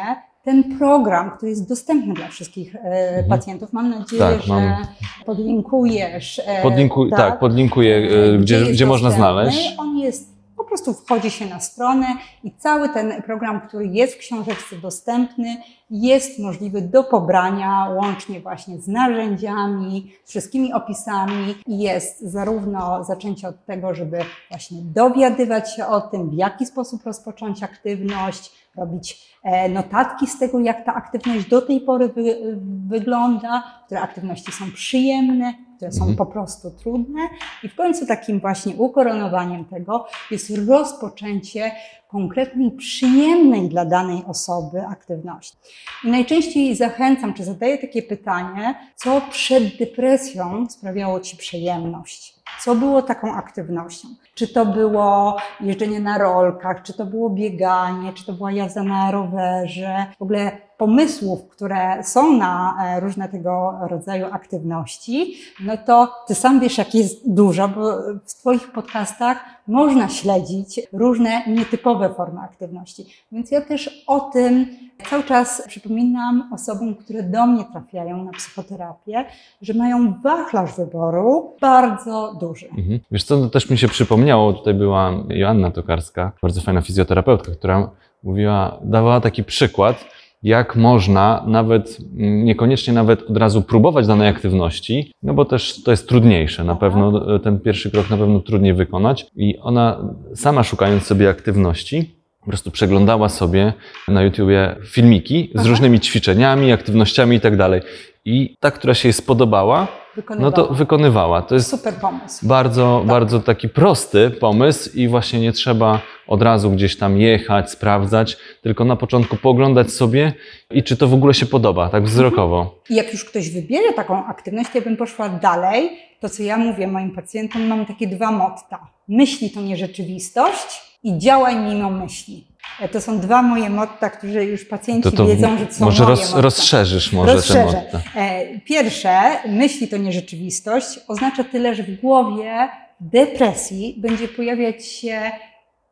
ten 0.45 0.79
program, 0.79 1.31
który 1.31 1.51
jest 1.51 1.69
dostępny 1.69 2.15
dla 2.15 2.29
wszystkich 2.29 2.77
e, 2.77 3.25
pacjentów. 3.29 3.73
Mam 3.73 3.91
nadzieję, 3.91 4.23
Tak, 4.23 4.43
że 4.43 4.55
mam. 4.55 4.87
podlinkujesz. 5.27 6.41
e, 6.47 6.63
Podlinku, 6.63 7.11
tak, 7.11 7.39
podlinkuję, 7.39 7.97
e, 7.97 8.39
gdzie, 8.39 8.57
jest 8.59 8.71
gdzie 8.73 8.87
można 8.87 9.11
znaleźć. 9.11 9.75
On 9.79 9.99
jest, 9.99 10.32
prostu 10.73 10.95
wchodzi 10.95 11.31
się 11.31 11.47
na 11.47 11.61
stronę 11.61 12.07
i 12.45 12.53
cały 12.57 12.89
ten 12.89 13.23
program, 13.23 13.61
który 13.61 13.87
jest 13.87 14.15
w 14.15 14.19
książeczce 14.19 14.77
dostępny, 14.77 15.57
jest 15.91 16.39
możliwy 16.39 16.83
do 16.83 17.05
pobrania 17.05 17.89
łącznie 17.97 18.41
właśnie 18.41 18.79
z 18.79 18.89
narzędziami, 18.89 20.13
z 20.25 20.31
wszystkimi 20.31 20.73
opisami 20.73 21.55
i 21.67 21.79
jest 21.79 22.21
zarówno 22.21 23.05
zaczęcie 23.05 23.49
od 23.49 23.65
tego, 23.65 23.95
żeby 23.95 24.19
właśnie 24.51 24.79
dowiadywać 24.83 25.77
się 25.77 25.87
o 25.87 26.01
tym, 26.01 26.31
w 26.31 26.35
jaki 26.35 26.67
sposób 26.67 27.05
rozpocząć 27.05 27.63
aktywność, 27.63 28.53
robić 28.77 29.37
e, 29.45 29.69
notatki 29.69 30.27
z 30.27 30.39
tego, 30.39 30.61
jak 30.61 30.85
ta 30.85 30.95
aktywność 30.95 31.49
do 31.49 31.63
tej 31.63 31.81
pory 31.81 32.09
wy, 32.09 32.57
wygląda, 32.87 33.63
które 33.87 34.01
aktywności 34.01 34.53
są 34.53 34.73
przyjemne, 34.73 35.55
które 35.77 35.93
są 35.93 36.01
Mhm. 36.01 36.17
po 36.17 36.27
prostu 36.27 36.71
trudne. 36.71 37.21
I 37.63 37.69
w 37.69 37.75
końcu 37.75 38.07
takim 38.07 38.41
właśnie 38.41 38.75
ukoronowaniem 38.77 39.65
tego 39.65 40.07
jest 40.31 40.53
rozpoczęcie 40.69 41.73
konkretnej, 42.13 42.71
przyjemnej 42.71 43.69
dla 43.69 43.85
danej 43.85 44.23
osoby 44.27 44.87
aktywności. 44.87 45.57
I 46.05 46.11
najczęściej 46.11 46.77
zachęcam, 46.77 47.35
czy 47.35 47.45
zadaję 47.45 47.79
takie 47.79 48.03
pytanie, 48.03 48.75
co 48.97 49.21
przed 49.31 49.79
depresją 49.79 50.67
sprawiało 50.71 51.21
Ci 51.21 51.37
przyjemność? 51.37 52.35
Co 52.61 52.75
było 52.75 53.03
taką 53.03 53.35
aktywnością? 53.35 54.09
Czy 54.35 54.49
to 54.49 54.67
było 54.67 55.37
jeżdżenie 55.61 56.01
na 56.01 56.19
rolkach, 56.19 56.83
czy 56.83 56.93
to 56.93 57.07
było 57.07 57.31
bieganie, 57.31 58.13
czy 58.13 58.27
to 58.27 58.33
była 58.33 58.53
jazda 58.53 58.83
na 58.83 59.11
rowerze? 59.11 60.07
W 60.19 60.23
ogóle 60.23 60.53
pomysłów, 60.83 61.49
które 61.49 62.03
są 62.05 62.37
na 62.37 62.75
e, 62.85 63.01
różne 63.01 63.29
tego 63.29 63.75
rodzaju 63.91 64.27
aktywności, 64.33 65.35
no 65.65 65.77
to 65.87 66.09
ty 66.27 66.35
sam 66.35 66.61
wiesz, 66.61 66.79
jak 66.79 66.95
jest 66.95 67.35
dużo, 67.35 67.69
bo 67.69 67.99
w 68.27 68.35
Twoich 68.35 68.73
podcastach 68.73 69.45
można 69.67 70.09
śledzić 70.09 70.81
różne 70.93 71.43
nietypowe 71.47 72.15
formy 72.15 72.41
aktywności. 72.41 73.07
Więc 73.33 73.51
ja 73.51 73.61
też 73.61 74.05
o 74.07 74.21
tym 74.21 74.67
cały 75.11 75.23
czas 75.23 75.63
przypominam 75.69 76.51
osobom, 76.55 76.95
które 76.95 77.23
do 77.23 77.47
mnie 77.47 77.65
trafiają 77.73 78.25
na 78.25 78.31
psychoterapię, 78.31 79.25
że 79.63 79.75
mają 79.75 80.15
wachlarz 80.23 80.77
wyboru 80.77 81.57
bardzo 81.61 82.37
duży. 82.41 82.69
Mhm. 82.69 83.01
Wiesz 83.11 83.25
co, 83.25 83.37
no 83.37 83.49
też 83.49 83.71
mi 83.71 83.79
się 83.79 83.89
przypomniało, 83.89 84.53
tutaj 84.53 84.75
była 84.75 85.11
Joanna 85.29 85.71
Tokarska, 85.71 86.33
bardzo 86.43 86.61
fajna 86.61 86.81
fizjoterapeutka, 86.83 87.53
która 87.53 87.91
mówiła, 88.23 88.79
dawała 88.83 89.21
taki 89.21 89.45
przykład, 89.45 90.05
jak 90.43 90.77
można 90.77 91.45
nawet, 91.47 91.99
niekoniecznie 92.17 92.93
nawet 92.93 93.23
od 93.23 93.37
razu 93.37 93.63
próbować 93.63 94.07
danej 94.07 94.29
aktywności, 94.29 95.13
no 95.23 95.35
bo 95.35 95.45
też 95.45 95.83
to 95.83 95.91
jest 95.91 96.09
trudniejsze, 96.09 96.65
na 96.65 96.73
Aha. 96.73 96.81
pewno 96.81 97.35
e, 97.35 97.41
ten 97.41 97.61
pierwszy 97.61 97.91
krok 97.91 98.11
na 98.11 98.17
pewno 98.17 98.41
trudniej 98.41 98.75
wykonać 98.75 99.27
i 99.37 99.59
ona 99.59 100.05
sama 100.35 100.63
szukając 100.63 101.03
sobie 101.03 101.29
aktywności, 101.29 102.15
po 102.41 102.47
prostu 102.47 102.71
przeglądała 102.71 103.29
sobie 103.29 103.73
na 104.09 104.23
YouTubie 104.23 104.77
filmiki 104.85 105.51
z 105.55 105.61
Aha. 105.61 105.69
różnymi 105.69 106.01
ćwiczeniami, 106.01 106.73
aktywnościami 106.73 107.37
i 107.37 107.41
tak 107.41 107.57
dalej. 107.57 107.81
I 108.25 108.57
ta, 108.61 108.71
która 108.71 108.95
się 108.95 109.09
jej 109.09 109.13
spodobała, 109.13 110.02
no 110.17 110.23
Wykonywała. 110.23 110.53
to 110.53 110.75
wykonywała. 110.75 111.43
To 111.43 111.55
jest 111.55 111.71
Super 111.71 111.95
pomysł. 111.95 112.47
bardzo, 112.47 112.99
Tak. 112.99 113.09
bardzo 113.09 113.41
taki 113.41 113.69
prosty 113.69 114.31
pomysł 114.31 114.91
i 114.99 115.09
właśnie 115.09 115.41
nie 115.41 115.53
trzeba 115.53 116.01
od 116.27 116.43
razu 116.43 116.71
gdzieś 116.71 116.99
tam 116.99 117.17
jechać, 117.17 117.71
sprawdzać, 117.71 118.37
tylko 118.63 118.85
na 118.85 118.97
początku 118.97 119.37
pooglądać 119.37 119.91
sobie 119.93 120.33
i 120.71 120.83
czy 120.83 120.97
to 120.97 121.09
w 121.09 121.15
ogóle 121.15 121.35
się 121.35 121.47
podoba, 121.47 121.89
tak 121.89 122.05
wzrokowo. 122.05 122.83
I 122.91 122.95
jak 122.95 123.13
już 123.13 123.25
ktoś 123.25 123.51
wybierze 123.51 123.93
taką 123.97 124.27
aktywność, 124.27 124.71
to 124.71 124.79
ja 124.79 124.85
bym 124.85 124.97
poszła 124.97 125.29
dalej. 125.29 125.91
To, 126.21 126.29
co 126.29 126.43
ja 126.43 126.57
mówię 126.57 126.87
moim 126.89 127.11
pacjentom, 127.11 127.67
mam 127.67 127.87
takie 127.87 128.07
dwa 128.07 128.31
motta. 128.33 128.79
Myśli 129.09 129.51
to 129.51 129.61
nie 129.61 129.77
rzeczywistość 129.77 130.99
i 131.03 131.19
działaj 131.19 131.57
mimo 131.57 131.91
myśli. 131.91 132.47
E, 132.81 132.89
To 132.89 133.01
są 133.01 133.19
dwa 133.21 133.43
moje 133.43 133.71
motta, 133.71 134.11
które 134.11 134.45
już 134.45 134.65
pacjenci 134.65 135.03
To 135.03 135.17
to 135.17 135.27
wiedzą, 135.27 135.59
że 135.59 135.67
to 135.67 135.75
są 135.75 135.85
może 135.85 136.05
moje 136.05 136.17
roz, 136.17 136.29
motta. 136.29 136.41
rozszerzysz 136.41 137.13
może 137.13 137.33
Rozszerzę. 137.35 137.65
ten 137.65 137.67
motta. 137.83 138.01
E, 138.21 138.61
Pierwsze, 138.61 139.21
myśli 139.49 139.89
to 139.89 139.97
nie 139.97 140.13
rzeczywistość, 140.13 141.01
oznacza 141.09 141.45
tyle, 141.45 141.75
że 141.75 141.83
w 141.83 142.01
głowie 142.01 142.69
depresji 143.01 143.95
będzie 143.99 144.29
pojawiać 144.29 144.87
się 144.87 145.31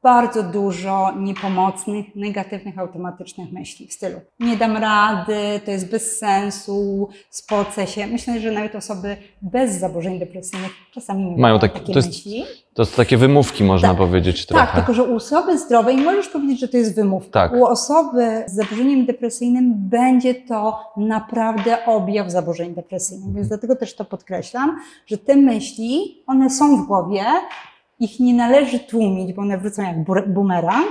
bardzo 0.02 0.42
dużo 0.42 1.12
niepomocnych, 1.18 2.06
negatywnych, 2.16 2.78
automatycznych 2.78 3.52
myśli 3.52 3.86
w 3.86 3.92
stylu 3.92 4.20
nie 4.40 4.56
dam 4.56 4.76
rady, 4.76 5.60
to 5.64 5.70
jest 5.70 5.90
bez 5.90 6.18
sensu, 6.18 7.08
spocę 7.30 7.86
się. 7.86 8.06
Myślę, 8.06 8.40
że 8.40 8.50
nawet 8.52 8.74
osoby 8.74 9.16
bez 9.42 9.72
zaburzeń 9.72 10.18
depresyjnych 10.18 10.70
czasami 10.92 11.36
mają, 11.36 11.58
tak- 11.58 11.72
takie 11.72 11.92
to 11.92 11.98
jest 11.98 12.08
myśli. 12.08 12.44
To 12.74 12.84
są 12.84 12.96
takie 12.96 13.16
wymówki, 13.16 13.64
można 13.64 13.88
Tak. 13.88 13.96
powiedzieć 13.98 14.46
Tak, 14.46 14.56
trochę. 14.58 14.76
tylko 14.76 14.94
że 14.94 15.02
u 15.02 15.16
osoby 15.16 15.58
zdrowej 15.58 15.96
możesz 15.96 16.28
powiedzieć, 16.28 16.60
że 16.60 16.68
to 16.68 16.76
jest 16.76 16.94
wymówka. 16.96 17.30
Tak. 17.48 17.52
U 17.52 17.64
osoby 17.66 18.44
z 18.46 18.52
zaburzeniem 18.54 19.06
depresyjnym 19.06 19.72
będzie 19.76 20.34
to 20.34 20.78
naprawdę 20.96 21.86
objaw 21.86 22.30
zaburzeń 22.30 22.74
depresyjnych. 22.74 23.34
Więc 23.34 23.48
dlatego 23.48 23.76
też 23.76 23.96
to 23.96 24.04
podkreślam, 24.04 24.76
że 25.06 25.18
te 25.18 25.36
myśli, 25.36 26.22
one 26.26 26.50
są 26.50 26.76
w 26.84 26.86
głowie, 26.86 27.24
ich 28.00 28.20
nie 28.20 28.34
należy 28.34 28.78
tłumić, 28.78 29.32
bo 29.32 29.42
one 29.42 29.58
wrócą 29.58 29.82
jak 29.82 30.28
bumerang, 30.32 30.88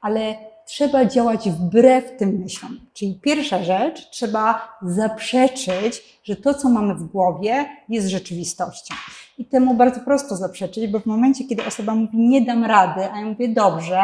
ale 0.00 0.34
trzeba 0.66 1.04
działać 1.04 1.50
wbrew 1.50 2.16
tym 2.18 2.38
myślom. 2.38 2.80
Czyli 2.92 3.20
pierwsza 3.22 3.62
rzecz, 3.62 4.10
trzeba 4.10 4.68
zaprzeczyć, 4.82 6.20
że 6.24 6.36
to, 6.36 6.54
co 6.54 6.68
mamy 6.68 6.94
w 6.94 7.04
głowie, 7.04 7.66
jest 7.88 8.08
rzeczywistością. 8.08 8.94
I 9.38 9.44
temu 9.44 9.74
bardzo 9.74 10.00
prosto 10.00 10.36
zaprzeczyć, 10.36 10.86
bo 10.86 11.00
w 11.00 11.06
momencie, 11.06 11.44
kiedy 11.44 11.64
osoba 11.64 11.94
mówi, 11.94 12.18
nie 12.18 12.40
dam 12.40 12.64
rady, 12.64 13.12
a 13.12 13.20
ja 13.20 13.26
mówię, 13.26 13.48
dobrze, 13.48 14.02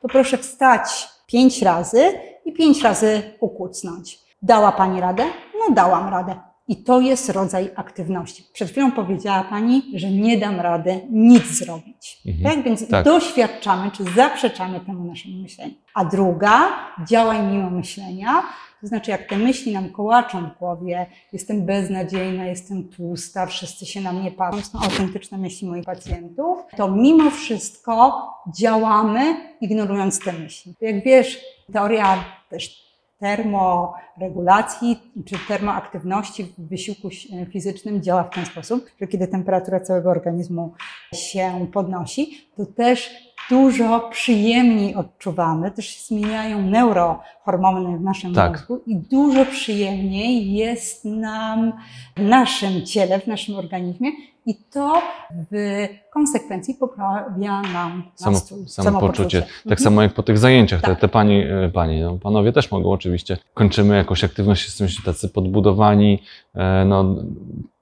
to 0.00 0.08
proszę 0.08 0.38
wstać 0.38 1.08
pięć 1.26 1.62
razy 1.62 2.12
i 2.44 2.52
pięć 2.52 2.82
razy 2.82 3.22
ukucnąć. 3.40 4.18
Dała 4.42 4.72
Pani 4.72 5.00
radę? 5.00 5.24
No 5.58 5.74
dałam 5.74 6.08
radę. 6.08 6.53
I 6.68 6.76
to 6.84 7.00
jest 7.00 7.30
rodzaj 7.30 7.70
aktywności. 7.76 8.44
Przed 8.52 8.70
chwilą 8.70 8.92
powiedziała 8.92 9.44
Pani, 9.44 9.82
że 9.94 10.10
nie 10.10 10.38
dam 10.38 10.60
rady 10.60 11.00
nic 11.10 11.44
zrobić. 11.44 12.22
Mhm. 12.26 12.54
Tak? 12.54 12.64
Więc 12.64 12.88
Tak. 12.88 13.04
doświadczamy, 13.04 13.90
czy 13.90 14.04
zaprzeczamy 14.04 14.80
temu 14.80 15.04
naszemu 15.04 15.36
myśleniu. 15.42 15.74
A 15.94 16.04
druga, 16.04 16.68
działaj 17.08 17.42
mimo 17.42 17.70
myślenia, 17.70 18.42
to 18.80 18.86
znaczy 18.86 19.10
jak 19.10 19.28
te 19.28 19.36
myśli 19.36 19.72
nam 19.72 19.90
kołaczą 19.90 20.50
w 20.50 20.58
głowie, 20.58 21.06
jestem 21.32 21.66
beznadziejna, 21.66 22.44
jestem 22.46 22.88
tłusta, 22.88 23.46
wszyscy 23.46 23.86
się 23.86 24.00
na 24.00 24.12
mnie 24.12 24.30
patrzą, 24.30 24.60
są 24.62 24.78
autentyczne 24.80 25.38
myśli 25.38 25.68
moich 25.68 25.84
pacjentów, 25.84 26.58
to 26.76 26.90
mimo 26.90 27.30
wszystko 27.30 28.28
działamy, 28.58 29.36
ignorując 29.60 30.20
te 30.20 30.32
myśli. 30.32 30.74
Jak 30.80 31.04
wiesz, 31.04 31.40
teoria 31.72 32.24
też 32.50 32.83
termoregulacji 33.18 35.12
czy 35.26 35.36
termoaktywności 35.48 36.44
w 36.44 36.68
wysiłku 36.68 37.08
e, 37.08 37.46
fizycznym 37.46 38.02
działa 38.02 38.24
w 38.24 38.34
ten 38.34 38.46
sposób, 38.46 38.86
że 39.00 39.06
kiedy 39.06 39.28
temperatura 39.28 39.80
całego 39.80 40.10
organizmu 40.10 40.74
się 41.14 41.66
podnosi, 41.72 42.48
to 42.56 42.66
też 42.66 43.10
dużo 43.50 44.00
przyjemniej 44.10 44.94
odczuwamy, 44.94 45.70
też 45.70 45.86
się 45.86 46.00
zmieniają 46.14 46.62
neurohormony 46.62 47.98
w 47.98 48.00
naszym 48.00 48.34
Tak. 48.34 48.52
mózgu 48.52 48.80
i 48.86 48.96
dużo 48.96 49.46
przyjemniej 49.46 50.52
jest 50.54 51.04
nam 51.04 51.72
w 52.16 52.22
naszym 52.22 52.86
ciele, 52.86 53.20
w 53.20 53.26
naszym 53.26 53.56
organizmie 53.56 54.10
i 54.46 54.54
to 54.72 55.02
w 55.52 55.86
konsekwencji 56.12 56.74
poprawia 56.74 57.62
nam 57.62 58.02
Samo, 58.14 58.32
nastrój, 58.32 58.68
samopoczucie. 58.68 59.40
Tak 59.42 59.50
Mhm. 59.64 59.78
samo 59.80 60.02
jak 60.02 60.14
po 60.14 60.22
tych 60.22 60.38
zajęciach. 60.38 60.80
Te, 60.80 60.86
Tak. 60.86 61.00
te 61.00 61.08
pani, 61.08 61.42
e, 61.42 61.70
panie, 61.74 62.02
no, 62.04 62.18
panowie 62.22 62.52
też 62.52 62.70
mogą 62.70 62.90
oczywiście. 62.92 63.38
Kończymy 63.54 63.96
jakąś 63.96 64.24
aktywność, 64.24 64.64
jesteśmy 64.64 65.04
tacy 65.04 65.28
podbudowani, 65.28 66.22
e, 66.54 66.84
no, 66.84 67.14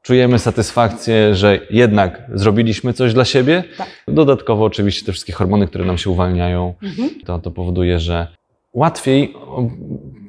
czujemy 0.02 0.38
satysfakcję, 0.38 1.35
że 1.35 1.59
jednak 1.71 2.23
zrobiliśmy 2.35 2.92
coś 2.92 3.14
dla 3.14 3.25
siebie. 3.25 3.64
Tak. 3.78 3.88
Dodatkowo 4.09 4.64
oczywiście 4.64 5.06
te 5.06 5.12
wszystkie 5.12 5.32
hormony, 5.32 5.66
które 5.66 5.85
nam 5.85 5.99
się 5.99 6.11
uwalniają, 6.11 6.75
Mhm. 6.82 7.11
to, 7.26 7.38
to 7.38 7.50
powoduje, 7.50 7.99
że 7.99 8.26
łatwiej 8.75 9.35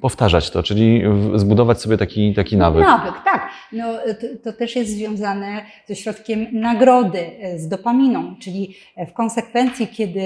powtarzać 0.02 0.50
to, 0.50 0.64
czyli 0.64 1.02
zbudować 1.36 1.82
sobie 1.82 1.98
taki, 1.98 2.34
taki 2.34 2.58
nawyk. 2.58 2.84
Nawyk, 2.84 3.14
tak. 3.24 3.50
No, 3.72 3.94
to, 4.22 4.28
to 4.52 4.58
też 4.58 4.76
jest 4.76 4.92
związane 4.92 5.66
ze 5.88 5.96
środkiem 5.96 6.46
nagrody, 6.52 7.20
e, 7.42 7.60
z 7.60 7.68
dopaminą, 7.68 8.36
czyli 8.42 8.76
w 9.10 9.14
konsekwencji, 9.14 9.88
kiedy 9.88 10.22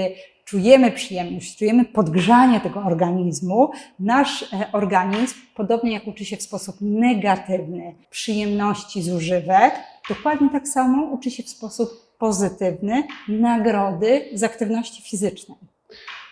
czujemy 0.48 0.92
przyjemność, 0.92 1.56
czujemy 1.56 1.84
podgrzanie 1.84 2.60
tego 2.60 2.80
organizmu, 2.80 3.70
nasz 3.98 4.42
e, 4.42 4.72
organizm, 4.72 5.34
podobnie 5.54 5.92
jak 5.92 6.06
uczy 6.06 6.24
się 6.24 6.36
w 6.36 6.42
sposób 6.42 6.76
negatywny 6.80 7.94
przyjemności 8.10 9.02
z 9.02 9.08
używek, 9.08 9.74
dokładnie 10.08 10.50
tak 10.50 10.68
samo 10.68 11.02
uczy 11.02 11.30
się 11.30 11.42
w 11.42 11.48
sposób 11.48 11.90
pozytywny 12.18 13.02
nagrody 13.28 14.28
z 14.34 14.42
aktywności 14.42 15.02
fizycznej. 15.02 15.58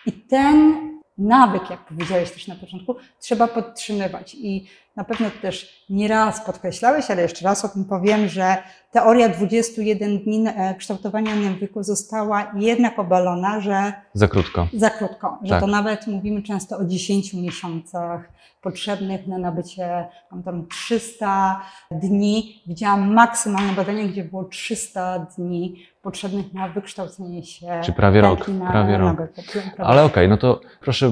I 0.05 0.11
ten 0.11 0.75
nawyk, 1.17 1.69
jak 1.69 1.85
powiedziałeś 1.85 2.31
też 2.31 2.47
na 2.47 2.55
początku, 2.55 2.95
trzeba 3.19 3.47
podtrzymywać. 3.47 4.35
I 4.35 4.67
na 4.97 5.03
pewno 5.03 5.27
też 5.41 5.85
nieraz 5.89 6.45
podkreślałeś, 6.45 7.11
ale 7.11 7.21
jeszcze 7.21 7.45
raz 7.45 7.65
o 7.65 7.69
tym 7.69 7.85
powiem, 7.85 8.27
że 8.27 8.57
teoria 8.91 9.29
21 9.29 10.19
dni 10.19 10.45
e, 10.47 10.75
kształtowania 10.75 11.35
nawyku 11.35 11.83
została 11.83 12.51
jednak 12.55 12.99
obalona, 12.99 13.61
że 13.61 13.93
Za 14.13 14.27
krótko. 14.27 14.67
za 14.73 14.89
krótko, 14.89 15.39
że 15.43 15.49
Tak. 15.49 15.61
to 15.61 15.67
nawet 15.67 16.07
mówimy 16.07 16.41
często 16.43 16.77
o 16.77 16.85
10 16.85 17.33
miesiącach 17.33 18.29
potrzebnych 18.61 19.27
na 19.27 19.37
nabycie, 19.37 20.07
mam 20.31 20.43
tam 20.43 20.67
300 20.67 21.61
dni. 21.91 22.61
Widziałam 22.67 23.13
maksymalne 23.13 23.73
badanie, 23.73 24.07
gdzie 24.07 24.23
było 24.23 24.43
300 24.43 25.19
dni 25.19 25.85
potrzebnych 26.01 26.53
na 26.53 26.67
wykształcenie 26.69 27.43
się. 27.43 27.81
Czy 27.85 27.93
prawie 27.93 28.21
rok, 28.21 28.47
na 28.47 28.71
prawie 28.71 28.97
rok. 28.97 29.17
Prawie 29.17 29.71
Ale 29.77 30.03
okej, 30.03 30.29
no 30.29 30.37
to 30.37 30.61
proszę, 30.81 31.11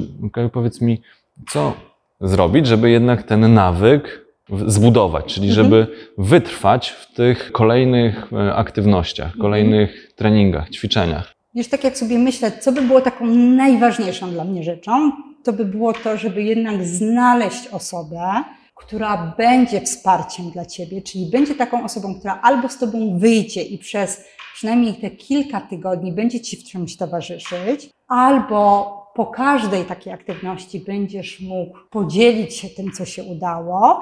powiedz 0.54 0.82
mi, 0.82 1.02
co 1.50 1.74
zrobić, 2.22 2.68
żeby 2.68 2.90
jednak 2.90 3.24
ten 3.24 3.54
nawyk 3.54 4.26
zbudować, 4.66 5.26
czyli 5.34 5.50
Mhm. 5.50 5.66
żeby 5.66 5.88
wytrwać 6.18 6.90
w 6.90 7.14
tych 7.14 7.52
kolejnych 7.52 8.34
e, 8.34 8.56
aktywnościach, 8.56 9.26
Mhm. 9.28 9.42
kolejnych 9.42 10.12
treningach, 10.16 10.70
ćwiczeniach. 10.70 11.34
Wiesz, 11.56 11.68
tak 11.68 11.84
jak 11.84 11.98
sobie 11.98 12.18
myślę, 12.18 12.52
co 12.52 12.72
by 12.72 12.82
było 12.82 13.02
taką 13.02 13.26
najważniejszą 13.36 14.30
dla 14.32 14.44
mnie 14.44 14.64
rzeczą, 14.64 15.12
to 15.44 15.54
by 15.54 15.66
było 15.66 15.94
to, 15.94 16.18
żeby 16.18 16.44
jednak 16.44 16.84
znaleźć 16.84 17.68
osobę, 17.68 18.44
która 18.76 19.34
będzie 19.38 19.82
wsparciem 19.82 20.52
dla 20.52 20.66
ciebie, 20.66 21.02
czyli 21.02 21.26
będzie 21.32 21.56
taką 21.56 21.84
osobą, 21.84 22.16
która 22.20 22.40
albo 22.44 22.70
z 22.70 22.78
tobą 22.78 23.20
wyjdzie 23.20 23.62
i 23.62 23.78
przez 23.78 24.24
przynajmniej 24.54 24.94
te 24.94 25.10
kilka 25.12 25.62
tygodni 25.62 26.12
będzie 26.12 26.40
ci 26.42 26.58
w 26.58 26.64
czymś 26.64 26.98
towarzyszyć, 26.98 27.90
albo 28.08 28.92
po 29.16 29.26
każdej 29.26 29.86
takiej 29.86 30.14
aktywności 30.14 30.80
będziesz 30.80 31.40
mógł 31.40 31.78
podzielić 31.90 32.56
się 32.56 32.70
tym, 32.70 32.92
co 32.92 33.06
się 33.06 33.24
udało, 33.24 34.02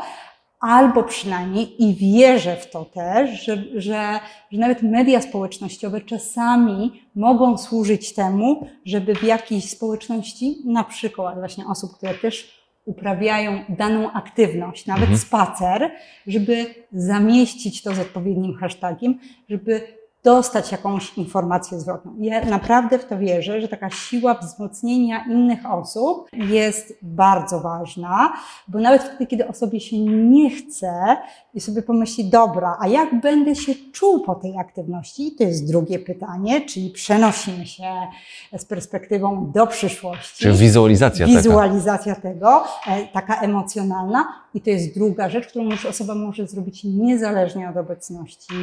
albo 0.60 1.03
przynajmniej 1.03 1.84
i 1.84 1.96
wierzę 1.96 2.55
w 2.55 2.70
to 2.70 2.86
też, 2.86 3.46
że, 3.46 3.58
że, 3.75 4.20
że 4.51 4.60
nawet 4.60 4.84
media 4.84 5.22
społecznościowe 5.22 6.01
czasami 6.01 7.01
mogą 7.15 7.58
służyć 7.58 8.13
temu, 8.13 8.67
żeby 8.86 9.15
w 9.15 9.24
jakiejś 9.24 9.70
społeczności, 9.70 10.58
na 10.65 10.84
przykład 10.84 11.39
właśnie 11.39 11.65
osób, 11.67 11.98
które 11.98 12.13
też 12.13 12.64
uprawiają 12.85 13.59
daną 13.70 14.11
aktywność, 14.11 14.85
nawet 14.85 15.09
Mhm. 15.09 15.20
spacer, 15.20 15.92
żeby 16.27 16.66
zamieścić 16.92 17.81
to 17.81 17.94
z 17.94 18.00
odpowiednim 18.00 18.55
hashtagiem, 18.55 19.20
żeby 19.50 20.02
dostać 20.24 20.72
jakąś 20.72 21.18
informację 21.18 21.79
zwrotną. 21.79 22.16
Ja 22.20 22.46
naprawdę 22.46 23.00
w 23.00 23.05
to 23.05 23.18
wierzę, 23.18 23.62
że 23.62 23.68
taka 23.68 23.90
siła 23.90 24.33
wzmocnienia 24.33 25.25
innych 25.29 25.72
osób 25.72 26.27
jest 26.33 26.94
bardzo 27.01 27.59
ważna, 27.59 28.33
bo 28.68 28.79
nawet 28.79 29.03
wtedy, 29.03 29.27
kiedy 29.27 29.48
osobie 29.48 29.79
się 29.79 30.00
nie 30.05 30.50
chce 30.50 31.18
i 31.53 31.62
sobie 31.62 31.81
pomyśli, 31.81 32.25
dobra, 32.25 32.77
a 32.79 32.88
jak 32.88 33.22
będę 33.22 33.55
się 33.55 33.74
czuł 33.94 34.20
po 34.20 34.36
tej 34.36 34.57
aktywności? 34.57 35.36
To 35.38 35.44
jest 35.44 35.68
drugie 35.68 36.00
pytanie, 36.00 36.62
czyli 36.62 36.90
przenosimy 36.90 37.66
się 37.66 37.92
z 38.57 38.66
perspektywą 38.66 39.51
do 39.51 39.68
przyszłości. 39.68 40.44
Czyli 40.44 40.57
wizualizacja 40.57 41.27
taka. 41.27 41.38
Wizualizacja 41.38 42.16
tego, 42.16 42.64
e, 42.88 43.07
taka 43.07 43.42
emocjonalna. 43.42 44.27
I 44.53 44.62
to 44.62 44.70
jest 44.70 44.96
druga 44.96 45.29
rzecz, 45.29 45.48
którą 45.48 45.66
już 45.66 45.86
osoba 45.86 46.16
może 46.16 46.48
zrobić 46.48 46.83
niezależnie 46.83 47.70
od 47.70 47.77
obecności 47.77 48.53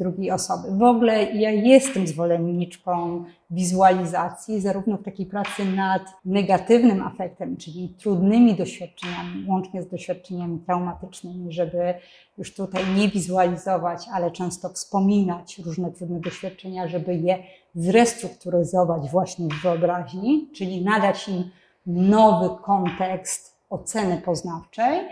drugiej 0.00 0.30
osoby. 0.30 0.68
W 0.78 0.82
ogóle 0.82 1.32
ja 1.32 1.50
jestem 1.50 2.06
zwolenniczką 2.06 3.24
wizualizacji, 3.50 4.60
zarówno 4.60 4.96
w 4.96 5.02
takiej 5.02 5.26
pracy 5.26 5.64
nad 5.64 6.02
negatywnym 6.24 7.02
afektem, 7.02 7.56
czyli 7.56 7.94
trudnymi 7.98 8.54
doświadczeniami, 8.54 9.44
łącznie 9.48 9.82
z 9.82 9.88
doświadczeniami 9.88 10.58
traumatycznymi, 10.58 11.52
żeby 11.52 11.94
już 12.38 12.54
tutaj 12.54 12.84
nie 12.96 13.08
wizualizować, 13.08 14.06
ale 14.12 14.30
często 14.30 14.68
wspominać 14.68 15.58
różne 15.58 15.90
trudne 15.90 16.20
doświadczenia, 16.20 16.88
żeby 16.88 17.14
je 17.14 17.38
zrestrukturyzować 17.74 19.10
właśnie 19.10 19.48
w 19.48 19.62
wyobraźni, 19.62 20.50
czyli 20.54 20.84
nadać 20.84 21.28
im 21.28 21.50
nowy 21.86 22.62
kontekst 22.62 23.60
oceny 23.70 24.22
poznawczej, 24.24 25.08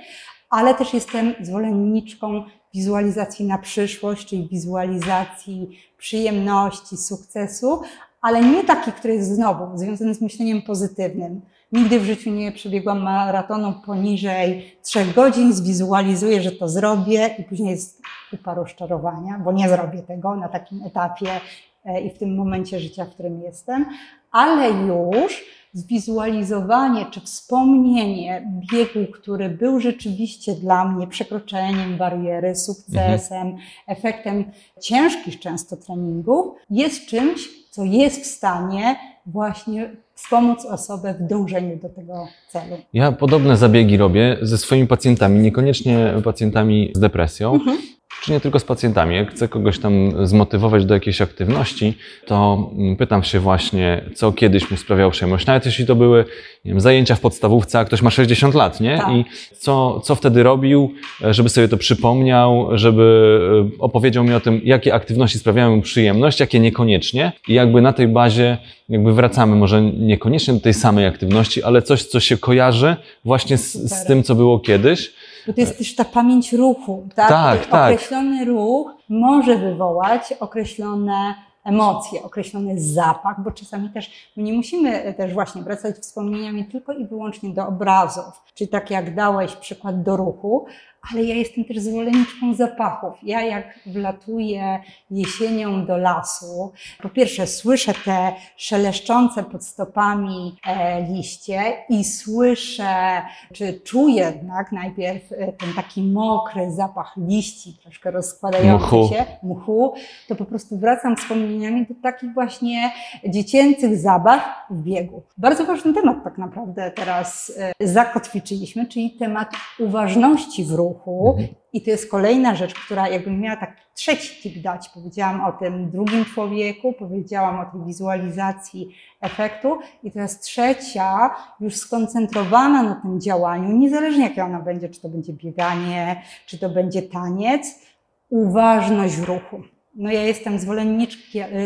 ale 0.50 0.74
też 0.74 0.94
jestem 0.94 1.34
zwolenniczką 1.40 2.44
wizualizacji 2.74 3.46
na 3.46 3.58
przyszłość, 3.58 4.26
czyli 4.26 4.48
wizualizacji 4.48 5.78
przyjemności, 5.98 6.96
sukcesu, 6.96 7.80
ale 8.20 8.42
nie 8.42 8.64
taki, 8.64 8.92
który 8.92 9.14
jest 9.14 9.34
znowu 9.34 9.78
związany 9.78 10.14
z 10.14 10.20
myśleniem 10.20 10.62
pozytywnym. 10.62 11.40
Nigdy 11.72 12.00
w 12.00 12.04
życiu 12.04 12.30
nie 12.30 12.52
przebiegłam 12.52 13.02
maratonu 13.02 13.74
poniżej 13.86 14.76
trzech 14.82 15.14
godzin, 15.14 15.52
zwizualizuję, 15.52 16.42
że 16.42 16.52
to 16.52 16.68
zrobię 16.68 17.34
i 17.38 17.44
później 17.44 17.70
jest 17.70 18.02
kupa 18.30 18.54
rozczarowania, 18.54 19.38
bo 19.38 19.52
nie 19.52 19.68
zrobię 19.68 20.02
tego 20.02 20.36
na 20.36 20.48
takim 20.48 20.82
etapie 20.82 21.40
e, 21.84 22.00
i 22.00 22.10
w 22.10 22.18
tym 22.18 22.36
momencie 22.36 22.80
życia, 22.80 23.04
w 23.04 23.10
którym 23.10 23.42
jestem, 23.42 23.86
ale 24.30 24.70
już 24.70 25.44
zwizualizowanie 25.78 27.06
czy 27.10 27.20
wspomnienie 27.20 28.50
biegu, 28.72 29.12
który 29.12 29.48
był 29.48 29.80
rzeczywiście 29.80 30.54
dla 30.54 30.84
mnie 30.84 31.06
przekroczeniem 31.06 31.96
bariery, 31.96 32.56
sukcesem, 32.56 33.56
efektem 33.86 34.44
ciężkich 34.80 35.40
często 35.40 35.76
treningów, 35.76 36.46
jest 36.70 37.06
czymś, 37.06 37.48
co 37.70 37.84
jest 37.84 38.22
w 38.22 38.26
stanie 38.26 38.96
właśnie 39.26 39.90
wspomóc 40.14 40.64
osobę 40.64 41.14
w 41.14 41.28
dążeniu 41.28 41.76
do 41.76 41.88
tego 41.88 42.28
celu. 42.48 42.76
Ja 42.92 43.12
podobne 43.12 43.56
zabiegi 43.56 43.96
robię 43.96 44.36
ze 44.42 44.58
swoimi 44.58 44.86
pacjentami, 44.86 45.40
niekoniecznie 45.40 46.14
pacjentami 46.24 46.92
z 46.94 47.00
depresją, 47.00 47.54
Mhm. 47.54 47.78
Czy 48.22 48.32
nie 48.32 48.40
tylko 48.40 48.58
z 48.58 48.64
pacjentami. 48.64 49.14
Jak 49.14 49.30
chcę 49.30 49.48
kogoś 49.48 49.78
tam 49.78 50.26
zmotywować 50.26 50.84
do 50.84 50.94
jakiejś 50.94 51.22
aktywności, 51.22 51.94
to 52.26 52.70
mm, 52.78 52.96
pytam 52.96 53.22
się 53.22 53.40
właśnie, 53.40 54.04
co 54.14 54.32
kiedyś 54.32 54.70
mu 54.70 54.76
sprawiało 54.76 55.10
przyjemność. 55.10 55.46
Nawet 55.46 55.66
jeśli 55.66 55.86
to 55.86 55.96
były 55.96 56.24
wiem, 56.64 56.80
zajęcia 56.80 57.14
w 57.14 57.20
podstawówce, 57.20 57.78
a 57.78 57.84
ktoś 57.84 58.02
ma 58.02 58.10
60 58.10 58.54
lat, 58.54 58.80
nie? 58.80 58.98
Tak. 58.98 59.10
I 59.10 59.24
co, 59.58 60.00
co 60.00 60.14
wtedy 60.14 60.42
robił, 60.42 60.94
żeby 61.20 61.48
sobie 61.48 61.68
to 61.68 61.76
przypomniał, 61.76 62.68
żeby 62.72 63.40
e, 63.76 63.78
opowiedział 63.78 64.24
mi 64.24 64.34
o 64.34 64.40
tym, 64.40 64.60
jakie 64.64 64.94
aktywności 64.94 65.38
sprawiają 65.38 65.76
mu 65.76 65.82
przyjemność, 65.82 66.40
jakie 66.40 66.60
niekoniecznie. 66.60 67.32
I 67.48 67.54
jakby 67.54 67.82
na 67.82 67.92
tej 67.92 68.08
bazie 68.08 68.58
jakby 68.88 69.12
wracamy 69.12 69.56
może 69.56 69.82
niekoniecznie 69.82 70.54
do 70.54 70.60
tej 70.60 70.74
samej 70.74 71.06
aktywności, 71.06 71.62
ale 71.62 71.82
coś, 71.82 72.04
co 72.04 72.20
się 72.20 72.36
kojarzy 72.36 72.96
właśnie 73.24 73.58
z, 73.58 73.72
z 73.72 74.04
tym, 74.04 74.22
co 74.22 74.34
było 74.34 74.60
kiedyś. 74.60 75.12
Bo 75.46 75.52
to 75.52 75.60
jest 75.60 75.78
też 75.78 75.94
ta 75.94 76.04
pamięć 76.04 76.52
ruchu, 76.52 77.08
tak? 77.14 77.28
Tak, 77.28 77.66
tak. 77.66 77.92
Określony 77.92 78.44
ruch 78.44 78.90
może 79.08 79.58
wywołać 79.58 80.34
określone 80.40 81.34
emocje, 81.64 82.22
określony 82.22 82.80
zapach, 82.80 83.42
bo 83.42 83.50
czasami 83.50 83.90
też 83.90 84.10
my 84.36 84.42
nie 84.42 84.52
musimy 84.52 85.14
też 85.14 85.34
właśnie 85.34 85.62
wracać 85.62 85.96
wspomnieniami 85.96 86.64
tylko 86.64 86.92
i 86.92 87.06
wyłącznie 87.06 87.50
do 87.50 87.66
obrazów, 87.66 88.42
czy 88.54 88.66
tak 88.66 88.90
jak 88.90 89.14
dałeś 89.14 89.56
przykład 89.56 90.02
do 90.02 90.16
ruchu, 90.16 90.66
ale 91.12 91.24
ja 91.24 91.34
jestem 91.34 91.64
też 91.64 91.78
zwolenniczką 91.78 92.54
zapachów. 92.54 93.14
Ja 93.22 93.42
jak 93.42 93.78
wlatuję 93.86 94.78
jesienią 95.10 95.86
do 95.86 95.96
lasu, 95.96 96.72
po 97.02 97.08
pierwsze 97.08 97.46
słyszę 97.46 97.92
te 98.04 98.32
szeleszczące 98.56 99.42
pod 99.44 99.64
stopami 99.64 100.56
e, 100.66 101.02
liście 101.02 101.72
i 101.88 102.04
słyszę, 102.04 103.22
czy 103.52 103.80
czuję 103.80 104.18
jednak 104.18 104.72
najpierw 104.72 105.32
e, 105.32 105.52
ten 105.52 105.72
taki 105.76 106.02
mokry 106.02 106.72
zapach 106.72 107.14
liści, 107.16 107.78
troszkę 107.82 108.10
rozkładający 108.10 108.86
Mchu. 108.86 109.08
się, 109.08 109.24
mchu, 109.42 109.94
to 110.28 110.34
po 110.34 110.44
prostu 110.44 110.78
wracam 110.78 111.16
wspomnieniami 111.16 111.86
do 111.86 111.94
takich 112.02 112.34
właśnie 112.34 112.92
dziecięcych 113.28 113.98
zabaw 113.98 114.42
w 114.70 114.82
biegu. 114.82 115.22
Bardzo 115.38 115.64
ważny 115.64 115.94
temat 115.94 116.24
tak 116.24 116.38
naprawdę 116.38 116.90
teraz 116.90 117.52
e, 117.80 117.88
zakotwiczyliśmy, 117.88 118.86
czyli 118.86 119.10
temat 119.10 119.50
uważności 119.78 120.64
w 120.64 120.70
ruchu. 120.70 120.97
Mhm. 121.06 121.48
I 121.72 121.82
to 121.82 121.90
jest 121.90 122.10
kolejna 122.10 122.54
rzecz, 122.54 122.74
która 122.74 123.08
jakbym 123.08 123.40
miała 123.40 123.56
taki 123.56 123.82
trzeci 123.94 124.42
tip 124.42 124.62
dać, 124.62 124.88
powiedziałam 124.88 125.40
o 125.40 125.52
tym 125.52 125.90
drugim 125.90 126.24
człowieku, 126.24 126.92
powiedziałam 126.92 127.60
o 127.60 127.72
tej 127.72 127.86
wizualizacji 127.86 128.88
efektu 129.20 129.78
i 130.02 130.10
teraz 130.10 130.40
trzecia, 130.40 131.30
już 131.60 131.76
skoncentrowana 131.76 132.82
na 132.82 132.94
tym 132.94 133.20
działaniu, 133.20 133.76
niezależnie 133.76 134.24
jakie 134.24 134.44
ona 134.44 134.60
będzie, 134.60 134.88
czy 134.88 135.00
to 135.00 135.08
będzie 135.08 135.32
bieganie, 135.32 136.22
czy 136.46 136.58
to 136.58 136.68
będzie 136.68 137.02
taniec, 137.02 137.88
uważność 138.30 139.14
w 139.14 139.24
ruchu. 139.24 139.62
No 139.98 140.10
ja 140.10 140.22
jestem 140.22 140.58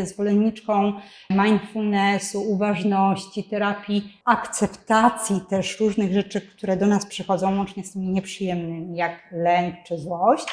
zwolenniczką 0.04 0.92
mindfulnessu, 1.30 2.42
uważności, 2.50 3.44
terapii, 3.44 4.20
akceptacji 4.24 5.40
też 5.48 5.80
różnych 5.80 6.12
rzeczy, 6.12 6.40
które 6.40 6.76
do 6.76 6.86
nas 6.86 7.06
przychodzą, 7.06 7.56
łącznie 7.56 7.84
z 7.84 7.92
tymi 7.92 8.08
nieprzyjemnymi, 8.08 8.96
jak 8.96 9.12
lęk 9.32 9.74
czy 9.86 9.98
złość. 9.98 10.46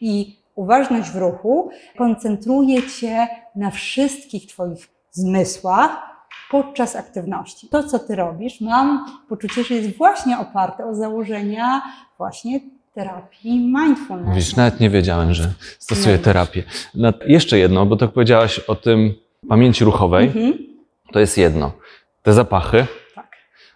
I 0.00 0.36
uważność 0.54 1.10
w 1.10 1.16
ruchu 1.16 1.70
koncentruje 1.98 2.82
Cię 2.82 3.26
na 3.56 3.70
wszystkich 3.70 4.46
Twoich 4.46 4.88
zmysłach 5.10 6.02
podczas 6.50 6.96
aktywności. 6.96 7.68
To, 7.68 7.82
co 7.82 7.98
Ty 7.98 8.16
robisz, 8.16 8.60
mam 8.60 9.06
poczucie, 9.28 9.64
że 9.64 9.74
jest 9.74 9.96
właśnie 9.96 10.38
oparte 10.38 10.86
o 10.86 10.94
założenia 10.94 11.82
właśnie 12.18 12.60
terapii 12.94 13.60
mindfulness. 13.60 14.34
Widzisz, 14.36 14.56
nawet 14.56 14.80
nie 14.80 14.90
wiedziałem, 14.90 15.34
że 15.34 15.52
stosuję 15.78 16.16
No 16.16 16.22
terapię. 16.22 16.62
Na- 16.94 17.12
Jeszcze 17.26 17.58
jedno, 17.58 17.86
bo 17.86 17.96
tak 17.96 18.10
powiedziałaś 18.12 18.58
o 18.58 18.74
tym 18.74 19.14
pamięci 19.48 19.84
ruchowej, 19.84 20.26
Mhm. 20.26 20.58
to 21.12 21.20
jest 21.20 21.38
jedno. 21.38 21.72
Te 22.22 22.32
zapachy. 22.32 22.86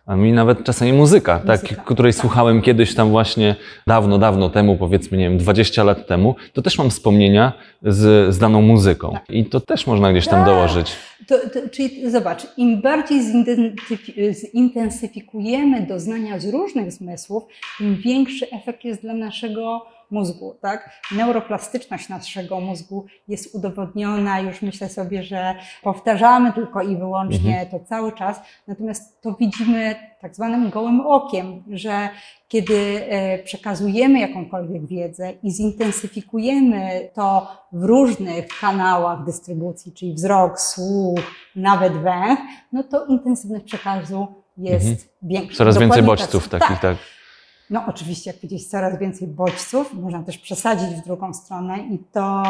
A 0.09 0.16
mi 0.16 0.33
nawet 0.33 0.64
czasami 0.64 0.92
muzyka, 0.92 1.40
Muzyka, 1.47 1.59
tak, 1.77 1.85
której 1.85 2.12
tak. 2.12 2.21
słuchałem 2.21 2.62
kiedyś 2.62 2.94
tam 2.94 3.11
właśnie 3.11 3.57
dawno, 3.87 4.18
dawno 4.18 4.51
temu, 4.51 4.77
powiedzmy, 4.77 5.18
nie 5.18 5.25
wiem, 5.25 5.38
20 5.38 5.85
lat 5.85 6.07
temu, 6.07 6.35
to 6.53 6.62
też 6.62 6.79
mam 6.79 6.90
wspomnienia 6.90 7.53
z, 7.83 8.35
z 8.35 8.38
daną 8.38 8.62
muzyką. 8.62 9.12
Tak. 9.12 9.31
I 9.31 9.44
to 9.44 9.61
też 9.61 9.87
można 9.87 10.12
gdzieś 10.12 10.27
tam 10.27 10.38
Tak. 10.38 10.47
dołożyć. 10.47 10.92
To, 11.27 11.35
to, 11.38 11.68
czyli 11.73 12.11
zobacz, 12.11 12.42
im 12.57 12.81
bardziej 12.83 13.21
zintensyfi- 13.21 14.35
zintensyfikujemy 14.53 15.87
doznania 15.87 16.38
z 16.38 16.47
różnych 16.49 16.92
zmysłów, 16.92 17.42
tym 17.79 17.97
większy 17.97 18.51
efekt 18.51 18.85
jest 18.85 19.03
dla 19.03 19.14
naszego 19.14 19.87
mózgu. 20.11 20.57
Tak? 20.61 20.90
Neuroplastyczność 21.16 22.09
naszego 22.09 22.61
mózgu 22.61 23.07
jest 23.29 23.55
udowodniona, 23.55 24.40
już 24.40 24.62
myślę 24.62 24.88
sobie, 24.88 25.23
że 25.23 25.55
powtarzamy 25.83 26.53
tylko 26.53 26.83
i 26.83 26.97
wyłącznie 26.97 27.66
to 27.71 27.81
cały 27.81 28.12
czas, 28.12 28.40
natomiast 28.66 29.21
to 29.23 29.33
widzimy 29.33 29.94
tak 30.21 30.35
zwanym 30.35 30.71
gołym 30.71 31.01
okiem, 31.01 31.62
że 31.71 32.09
kiedy 32.49 33.05
e, 33.09 33.38
przekazujemy 33.38 34.21
jakąkolwiek 34.21 34.87
wiedzę 34.87 35.33
i 35.42 35.51
zintensyfikujemy 35.51 37.11
to 37.14 37.49
w 37.73 37.85
różnych 37.85 38.47
kanałach 38.61 39.25
dystrybucji, 39.25 39.92
czyli 39.92 40.14
wzrok, 40.14 40.61
słuch, 40.61 41.21
nawet 41.57 41.92
węch, 41.92 42.38
no 42.73 42.83
to 42.83 43.07
intensywność 43.07 43.64
przekazu 43.64 44.27
jest 44.57 44.87
Mhm. 44.87 45.09
większa. 45.23 45.59
Coraz 45.59 45.79
więcej 45.79 46.03
Dokładnie 46.03 46.07
bodźców 46.25 46.49
tak. 46.49 46.61
takich, 46.61 46.81
tak. 46.81 46.97
No 47.70 47.85
oczywiście, 47.87 48.31
jak 48.31 48.40
powiedzieć, 48.40 48.66
coraz 48.66 48.98
więcej 48.98 49.28
bodźców, 49.28 49.94
można 49.94 50.22
też 50.22 50.38
przesadzić 50.38 50.88
w 50.88 51.04
drugą 51.04 51.35
stronę 51.35 51.78
i 51.78 51.98
to 51.98 52.42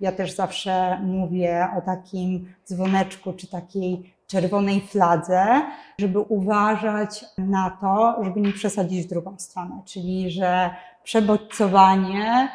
ja 0.00 0.12
też 0.12 0.32
zawsze 0.32 1.00
mówię 1.02 1.68
o 1.78 1.80
takim 1.80 2.54
dzwoneczku 2.66 3.32
czy 3.32 3.46
takiej 3.46 4.14
czerwonej 4.26 4.80
fladze, 4.80 5.62
żeby 5.98 6.20
uważać 6.20 7.24
na 7.38 7.78
to, 7.80 8.24
żeby 8.24 8.40
nie 8.40 8.52
przesadzić 8.52 9.06
w 9.06 9.08
drugą 9.08 9.38
stronę, 9.38 9.82
czyli 9.84 10.30
że 10.30 10.70
przebodźcowanie 11.02 12.48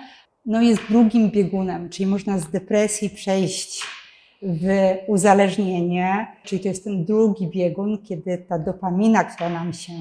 no, 0.46 0.62
jest 0.62 0.82
drugim 0.90 1.32
biegunem, 1.32 1.90
czyli 1.90 2.06
można 2.06 2.38
z 2.38 2.50
depresji 2.50 3.10
przejść 3.10 3.84
w 4.46 4.68
uzależnienie, 5.08 6.28
czyli 6.44 6.62
to 6.62 6.68
jest 6.68 6.84
ten 6.84 7.06
drugi 7.06 7.48
biegun, 7.48 7.98
kiedy 8.04 8.38
ta 8.38 8.60
dopamina, 8.60 9.24
która 9.24 9.50
nam 9.50 9.74
się 9.74 9.94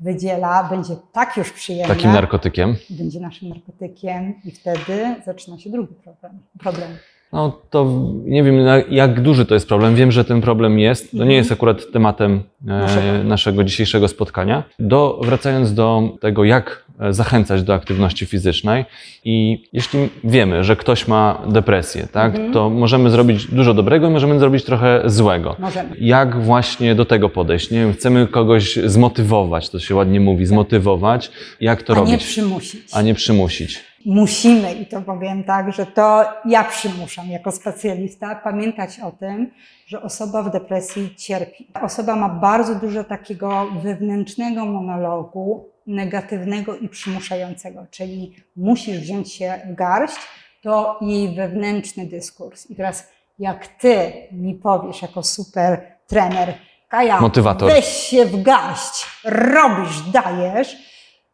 wydziela, 0.00 0.64
będzie 0.70 0.96
tak 1.12 1.36
już 1.36 1.52
przyjemna, 1.52 1.94
Takim 1.94 2.12
narkotykiem. 2.12 2.76
będzie 2.90 3.20
naszym 3.20 3.48
narkotykiem 3.48 4.34
i 4.44 4.50
wtedy 4.50 5.14
zaczyna 5.26 5.58
się 5.58 5.70
drugi 5.70 5.94
problem. 5.94 6.38
problem. 6.58 6.90
No 7.32 7.60
to 7.70 7.92
nie 8.24 8.42
wiem, 8.42 8.54
jak 8.90 9.20
duży 9.20 9.46
to 9.46 9.54
jest 9.54 9.68
problem. 9.68 9.94
Wiem, 9.94 10.12
że 10.12 10.24
ten 10.24 10.40
problem 10.40 10.78
jest. 10.78 11.10
To 11.10 11.16
nie 11.16 11.22
Mhm. 11.22 11.36
jest 11.38 11.52
akurat 11.52 11.92
tematem 11.92 12.42
e, 12.68 13.24
Naszego. 13.24 13.64
dzisiejszego 13.64 14.08
spotkania. 14.08 14.62
Do, 14.78 15.20
wracając 15.24 15.74
do 15.74 16.02
tego, 16.20 16.44
jak 16.44 16.84
e, 17.00 17.12
zachęcać 17.12 17.62
do 17.62 17.74
aktywności 17.74 18.26
fizycznej 18.26 18.84
i 19.24 19.64
jeśli 19.72 20.08
wiemy, 20.24 20.64
że 20.64 20.76
ktoś 20.76 21.08
ma 21.08 21.42
depresję, 21.46 22.08
tak, 22.12 22.34
Mhm. 22.34 22.52
to 22.52 22.70
możemy 22.70 23.10
zrobić 23.10 23.46
dużo 23.46 23.74
dobrego 23.74 24.08
i 24.08 24.10
możemy 24.10 24.38
zrobić 24.38 24.64
trochę 24.64 25.02
złego. 25.06 25.56
Możemy. 25.58 25.88
Jak 26.00 26.42
właśnie 26.42 26.94
do 26.94 27.04
tego 27.04 27.28
podejść? 27.28 27.70
Nie 27.70 27.78
wiem, 27.78 27.92
chcemy 27.92 28.26
kogoś 28.26 28.76
zmotywować, 28.76 29.70
to 29.70 29.78
się 29.80 29.94
ładnie 29.94 30.20
mówi, 30.20 30.46
zmotywować. 30.46 31.30
Jak 31.60 31.82
to. 31.82 31.92
A 31.92 31.96
robić? 31.96 32.12
nie 32.12 32.18
przymusić. 32.18 32.80
A 32.92 33.02
nie 33.02 33.14
przymusić. 33.14 33.84
Musimy, 34.06 34.74
i 34.74 34.86
to 34.86 35.00
powiem 35.00 35.44
tak, 35.44 35.72
że 35.72 35.86
to 35.86 36.24
ja 36.44 36.64
przymuszam 36.64 37.30
jako 37.30 37.52
specjalista, 37.52 38.34
pamiętać 38.34 39.00
o 39.00 39.10
tym, 39.10 39.50
że 39.86 40.02
osoba 40.02 40.42
w 40.42 40.50
depresji 40.50 41.14
cierpi. 41.16 41.68
Osoba 41.82 42.16
ma 42.16 42.28
bardzo 42.28 42.74
dużo 42.74 43.04
takiego 43.04 43.66
wewnętrznego 43.82 44.64
monologu, 44.64 45.68
negatywnego 45.86 46.76
i 46.76 46.88
przymuszającego, 46.88 47.86
czyli 47.90 48.36
musisz 48.56 48.98
wziąć 48.98 49.32
się 49.32 49.60
w 49.70 49.74
garść, 49.74 50.16
to 50.62 50.98
jej 51.00 51.34
wewnętrzny 51.34 52.06
dyskurs. 52.06 52.70
I 52.70 52.76
teraz, 52.76 53.08
jak 53.38 53.66
ty 53.66 54.12
mi 54.32 54.54
powiesz 54.54 55.02
jako 55.02 55.22
super 55.22 55.80
trener, 56.06 56.54
Kaja, 56.88 57.20
Motywator. 57.20 57.72
weź 57.72 57.86
się 57.86 58.24
w 58.24 58.42
garść, 58.42 59.06
robisz, 59.24 60.00
dajesz, 60.12 60.76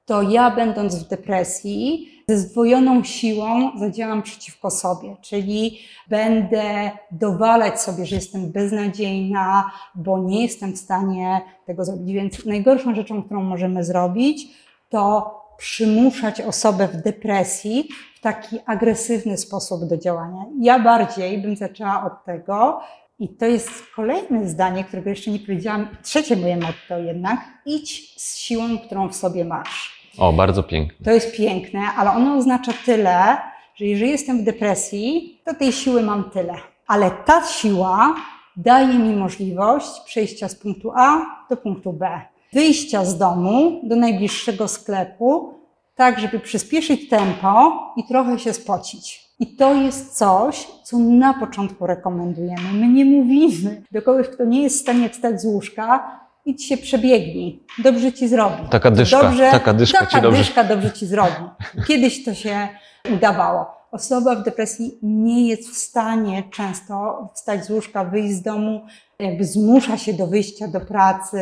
to 0.07 0.23
ja 0.23 0.51
będąc 0.51 1.05
w 1.05 1.09
depresji, 1.09 2.09
ze 2.33 2.39
zdwojoną 2.39 3.05
siłą 3.05 3.79
zadziałam 3.79 4.23
przeciwko 4.23 4.71
sobie, 4.71 5.17
czyli 5.21 5.79
będę 6.09 6.91
dowalać 7.11 7.81
sobie, 7.81 8.07
że 8.07 8.17
jestem 8.17 8.53
beznadziejna, 8.53 9.71
bo 9.95 10.19
nie 10.19 10.43
jestem 10.43 10.73
w 10.73 10.79
stanie 10.79 11.41
tego 11.67 11.85
zrobić. 11.85 12.15
Więc 12.15 12.45
najgorszą 12.45 12.95
rzeczą, 12.95 13.23
którą 13.23 13.43
możemy 13.43 13.85
zrobić, 13.85 14.49
to 14.89 15.35
przymuszać 15.59 16.41
osobę 16.41 16.89
w 16.89 16.97
depresji 16.97 17.89
w 18.17 18.21
taki 18.21 18.59
agresywny 18.67 19.37
sposób 19.37 19.85
do 19.85 19.97
działania. 19.97 20.45
Ja 20.61 20.79
bardziej 20.79 21.39
bym 21.39 21.57
zaczęła 21.57 22.05
od 22.05 22.25
tego, 22.25 22.81
i 23.19 23.29
to 23.29 23.47
jest 23.47 23.71
kolejne 23.97 24.49
zdanie, 24.49 24.85
którego 24.85 25.11
jeszcze 25.11 25.31
nie 25.31 25.39
powiedziałam, 25.39 25.89
trzecie 26.03 26.37
moje 26.37 26.57
motto 26.57 26.99
jednak, 26.99 27.41
idź 27.67 28.21
z 28.23 28.37
siłą, 28.37 28.79
którą 28.79 29.09
w 29.09 29.17
sobie 29.17 29.45
masz. 29.45 30.02
O, 30.19 30.33
bardzo 30.33 30.63
pięknie. 30.63 31.05
To 31.05 31.11
jest 31.11 31.37
piękne, 31.37 31.81
ale 31.97 32.11
ono 32.11 32.37
oznacza 32.37 32.73
tyle, 32.87 33.37
że 33.75 33.85
jeżeli 33.85 34.11
jestem 34.11 34.39
w 34.39 34.45
depresji, 34.45 35.41
to 35.45 35.55
tej 35.55 35.73
siły 35.73 36.03
mam 36.03 36.31
tyle. 36.31 36.55
Ale 36.87 37.11
ta 37.11 37.45
siła 37.45 38.15
daje 38.57 38.99
mi 38.99 39.17
możliwość 39.17 40.01
przejścia 40.05 40.49
z 40.49 40.55
punktu 40.55 40.93
A 40.95 41.27
do 41.51 41.57
punktu 41.57 41.93
B, 41.93 42.21
wyjścia 42.53 43.05
z 43.05 43.19
domu 43.19 43.81
do 43.83 43.97
najbliższego 43.97 44.69
sklepu, 44.69 45.55
tak 45.95 46.21
żeby 46.21 46.41
przyspieszyć 46.41 47.09
tempo 47.09 47.73
i 47.97 48.05
trochę 48.05 48.39
się 48.39 48.53
spocić. 48.53 49.23
I 49.41 49.57
to 49.57 49.75
jest 49.75 50.19
coś, 50.19 50.67
co 50.83 50.99
na 50.99 51.35
początku 51.35 51.87
rekomendujemy. 51.87 52.73
My 52.73 52.89
nie 52.89 53.05
mówimy 53.05 53.83
do 53.93 54.03
kogoś, 54.03 54.29
kto 54.29 54.45
nie 54.45 54.63
jest 54.63 54.79
w 54.79 54.81
stanie 54.81 55.09
wstać 55.09 55.41
z 55.41 55.45
łóżka, 55.45 56.21
idź 56.47 56.65
się 56.65 56.77
przebiegnij, 56.77 57.63
dobrze 57.79 58.13
ci 58.13 58.29
zrobi. 58.29 58.69
Taka 58.71 58.91
dyszka, 58.91 59.23
dobrze, 59.23 59.51
taka 59.51 59.75
dyszka 59.75 59.99
taka 59.99 60.11
ci 60.11 60.21
dobrze. 60.23 60.39
dyszka 60.39 60.65
dobrze 60.65 60.93
ci 60.93 61.07
zrobi. 61.07 61.43
Kiedyś 61.87 62.25
to 62.25 62.35
się 62.35 62.69
udawało. 63.15 63.83
osoba 63.93 64.35
w 64.35 64.43
depresji 64.43 64.99
nie 65.03 65.49
jest 65.49 65.71
w 65.71 65.77
stanie 65.77 66.43
często 66.51 67.29
wstać 67.35 67.65
z 67.65 67.71
łóżka, 67.71 68.05
wyjść 68.05 68.35
z 68.35 68.43
domu, 68.43 68.87
jakby 69.25 69.45
zmusza 69.45 69.99
się 69.99 70.13
do 70.13 70.27
wyjścia 70.27 70.69
do 70.69 70.81
pracy, 70.81 71.39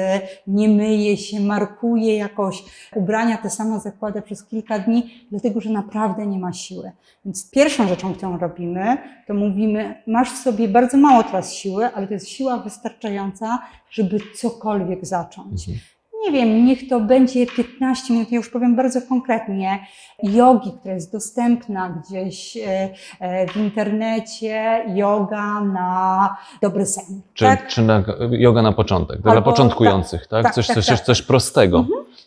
nie 0.46 0.68
myje 0.68 1.16
się, 1.16 1.40
markuje 1.40 2.16
jakoś, 2.16 2.64
ubrania 2.94 3.38
te 3.38 3.50
same 3.50 3.80
zakłada 3.80 4.22
przez 4.22 4.44
kilka 4.44 4.78
dni, 4.78 5.26
dlatego 5.30 5.60
że 5.60 5.70
naprawdę 5.70 6.26
nie 6.26 6.38
ma 6.38 6.52
siły. 6.52 6.92
Więc 7.24 7.50
pierwszą 7.50 7.88
rzeczą, 7.88 8.14
którą 8.14 8.38
robimy, 8.38 8.98
to 9.26 9.34
mówimy, 9.34 10.02
masz 10.06 10.32
w 10.32 10.38
sobie 10.38 10.68
bardzo 10.68 10.96
mało 10.96 11.22
teraz 11.22 11.52
siły, 11.52 11.94
ale 11.94 12.06
to 12.06 12.14
jest 12.14 12.28
siła 12.28 12.58
wystarczająca, 12.58 13.58
żeby 13.90 14.18
cokolwiek 14.36 15.06
zacząć. 15.06 15.68
Mhm. 15.68 15.99
Nie 16.24 16.32
wiem, 16.32 16.64
niech 16.64 16.88
to 16.88 17.00
będzie 17.00 17.46
15 17.46 18.14
minut, 18.14 18.32
ja 18.32 18.36
już 18.36 18.50
powiem 18.50 18.76
bardzo 18.76 19.02
konkretnie, 19.08 19.86
jogi, 20.22 20.72
która 20.80 20.94
jest 20.94 21.12
dostępna 21.12 22.02
gdzieś 22.06 22.56
e, 22.56 22.88
e, 23.20 23.46
w 23.48 23.56
internecie, 23.56 24.84
yoga 24.94 25.60
na 25.60 26.36
dobry 26.62 26.86
sen. 26.86 27.22
Czy, 27.34 27.44
tak? 27.44 27.66
czy 27.68 27.82
na, 27.82 28.02
yoga 28.30 28.62
na 28.62 28.72
początek, 28.72 29.20
dla 29.20 29.32
Albo- 29.32 29.42
początkujących, 29.50 30.26
tak? 30.26 30.42
tak, 30.42 30.54
coś, 30.54 30.66
tak, 30.66 30.76
coś, 30.76 30.86
tak. 30.86 31.00
coś 31.00 31.22
prostego. 31.22 31.84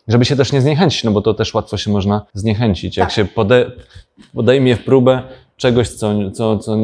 Żeby 0.08 0.26
się 0.26 0.36
też 0.36 0.52
nie 0.52 0.62
zniechęcić, 0.62 1.04
no 1.04 1.12
bo 1.12 1.22
to 1.22 1.34
też 1.34 1.54
łatwo 1.54 1.78
się 1.78 1.92
można 1.92 2.26
zniechęcić. 2.34 2.98
Jak 2.98 3.08
Tak. 3.08 3.16
się 3.16 3.26
pode, 3.26 3.72
podejmie 4.34 4.76
w 4.76 4.84
próbę 4.84 5.22
czegoś, 5.58 5.90
co, 5.90 6.32
co, 6.32 6.58
co 6.58 6.76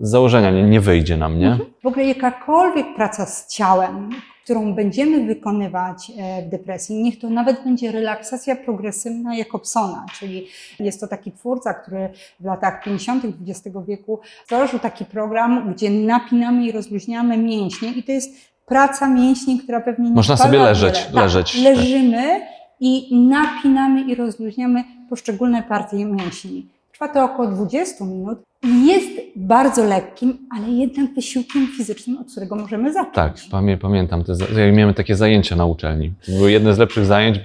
z 0.00 0.10
założenia 0.10 0.50
nie, 0.50 0.62
nie 0.62 0.80
wyjdzie 0.80 1.16
nam, 1.16 1.38
nie? 1.38 1.58
W 1.82 1.86
ogóle 1.86 2.04
jakakolwiek 2.04 2.86
praca 2.96 3.26
z 3.26 3.48
ciałem, 3.54 4.10
którą 4.48 4.74
będziemy 4.74 5.26
wykonywać 5.26 6.12
e, 6.18 6.42
w 6.42 6.48
depresji, 6.48 7.02
niech 7.02 7.18
to 7.18 7.30
nawet 7.30 7.64
będzie 7.64 7.92
relaksacja 7.92 8.56
progresywna 8.56 9.36
Jakobsona, 9.36 10.06
czyli 10.18 10.46
jest 10.80 11.00
to 11.00 11.08
taki 11.08 11.32
twórca, 11.32 11.74
który 11.74 12.08
w 12.40 12.44
latach 12.44 12.84
50. 12.84 13.24
XX 13.24 13.76
wieku 13.86 14.20
stworzył 14.44 14.78
taki 14.78 15.04
program, 15.04 15.72
gdzie 15.72 15.90
napinamy 15.90 16.64
i 16.66 16.72
rozluźniamy 16.72 17.36
mięśnie 17.36 17.92
i 17.92 18.02
to 18.02 18.12
jest 18.12 18.30
praca 18.66 19.08
mięśni, 19.08 19.58
która 19.58 19.80
pewnie 19.80 20.08
nie 20.08 20.16
Można 20.16 20.36
sobie 20.36 20.58
leżeć, 20.58 21.04
tak, 21.04 21.14
leżeć, 21.14 21.52
tak. 21.52 21.62
Leżymy 21.62 22.40
i 22.80 23.16
napinamy 23.28 24.00
i 24.00 24.14
rozluźniamy 24.14 24.84
poszczególne 25.10 25.62
partie 25.62 26.04
mięśni. 26.04 26.66
Trwa 26.92 27.08
to 27.08 27.24
około 27.24 27.48
20 27.48 28.04
minut 28.04 28.47
jest 28.62 29.08
bardzo 29.36 29.84
lekkim, 29.84 30.38
ale 30.56 30.68
jednak 30.68 31.14
wysiłkiem 31.14 31.66
fizycznym, 31.76 32.18
od 32.18 32.30
którego 32.30 32.56
możemy 32.56 32.92
zacząć. 32.92 33.14
Tak, 33.14 33.36
pamię, 33.50 33.76
pamiętam. 33.76 34.24
Te, 34.24 34.72
miałem 34.72 34.94
takie 34.94 35.16
zajęcia 35.16 35.56
na 35.56 35.66
uczelni. 35.66 36.12
To 36.26 36.32
były 36.32 36.52
jedne 36.52 36.74
z 36.74 36.78
lepszych 36.78 37.06
zajęć, 37.06 37.40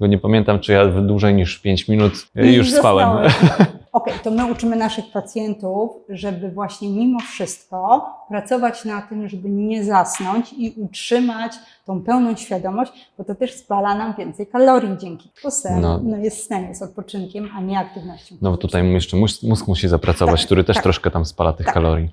bo 0.00 0.06
nie 0.06 0.18
pamiętam, 0.18 0.60
czy 0.60 0.72
ja 0.72 0.86
dłużej 0.86 1.34
niż 1.34 1.58
5 1.58 1.88
minut 1.88 2.26
I 2.44 2.52
już 2.52 2.72
spałem. 2.72 3.08
Okej, 3.94 4.14
to 4.22 4.30
my 4.30 4.46
uczymy 4.52 4.76
naszych 4.76 5.04
pacjentów, 5.12 5.90
żeby 6.08 6.50
właśnie 6.50 6.88
mimo 6.88 7.20
wszystko 7.20 8.06
pracować 8.28 8.84
na 8.84 9.02
tym, 9.02 9.28
żeby 9.28 9.48
nie 9.48 9.84
zasnąć 9.84 10.52
i 10.52 10.74
utrzymać 10.76 11.52
tą 11.86 12.02
pełną 12.02 12.36
świadomość, 12.36 12.92
bo 13.18 13.24
to 13.24 13.34
też 13.34 13.54
spala 13.54 13.94
nam 13.94 14.14
więcej 14.18 14.46
kalorii 14.46 14.98
dzięki. 14.98 15.30
Sen 15.50 15.80
No. 15.80 16.00
no. 16.04 16.16
jest 16.16 16.48
sen, 16.48 16.64
jest 16.68 16.82
odpoczynkiem, 16.82 17.48
a 17.56 17.60
nie 17.60 17.78
aktywnością. 17.78 18.36
No 18.42 18.50
bo 18.50 18.56
tutaj 18.56 18.92
jeszcze 18.92 19.16
mózg, 19.16 19.42
mózg 19.42 19.68
musi 19.68 19.88
zapracować, 19.88 20.40
Tak, 20.40 20.46
który 20.46 20.64
też 20.64 20.76
tak. 20.76 20.82
troszkę 20.82 21.10
tam 21.10 21.24
spala 21.24 21.52
tych 21.52 21.66
Tak. 21.66 21.74
kalorii. 21.74 22.10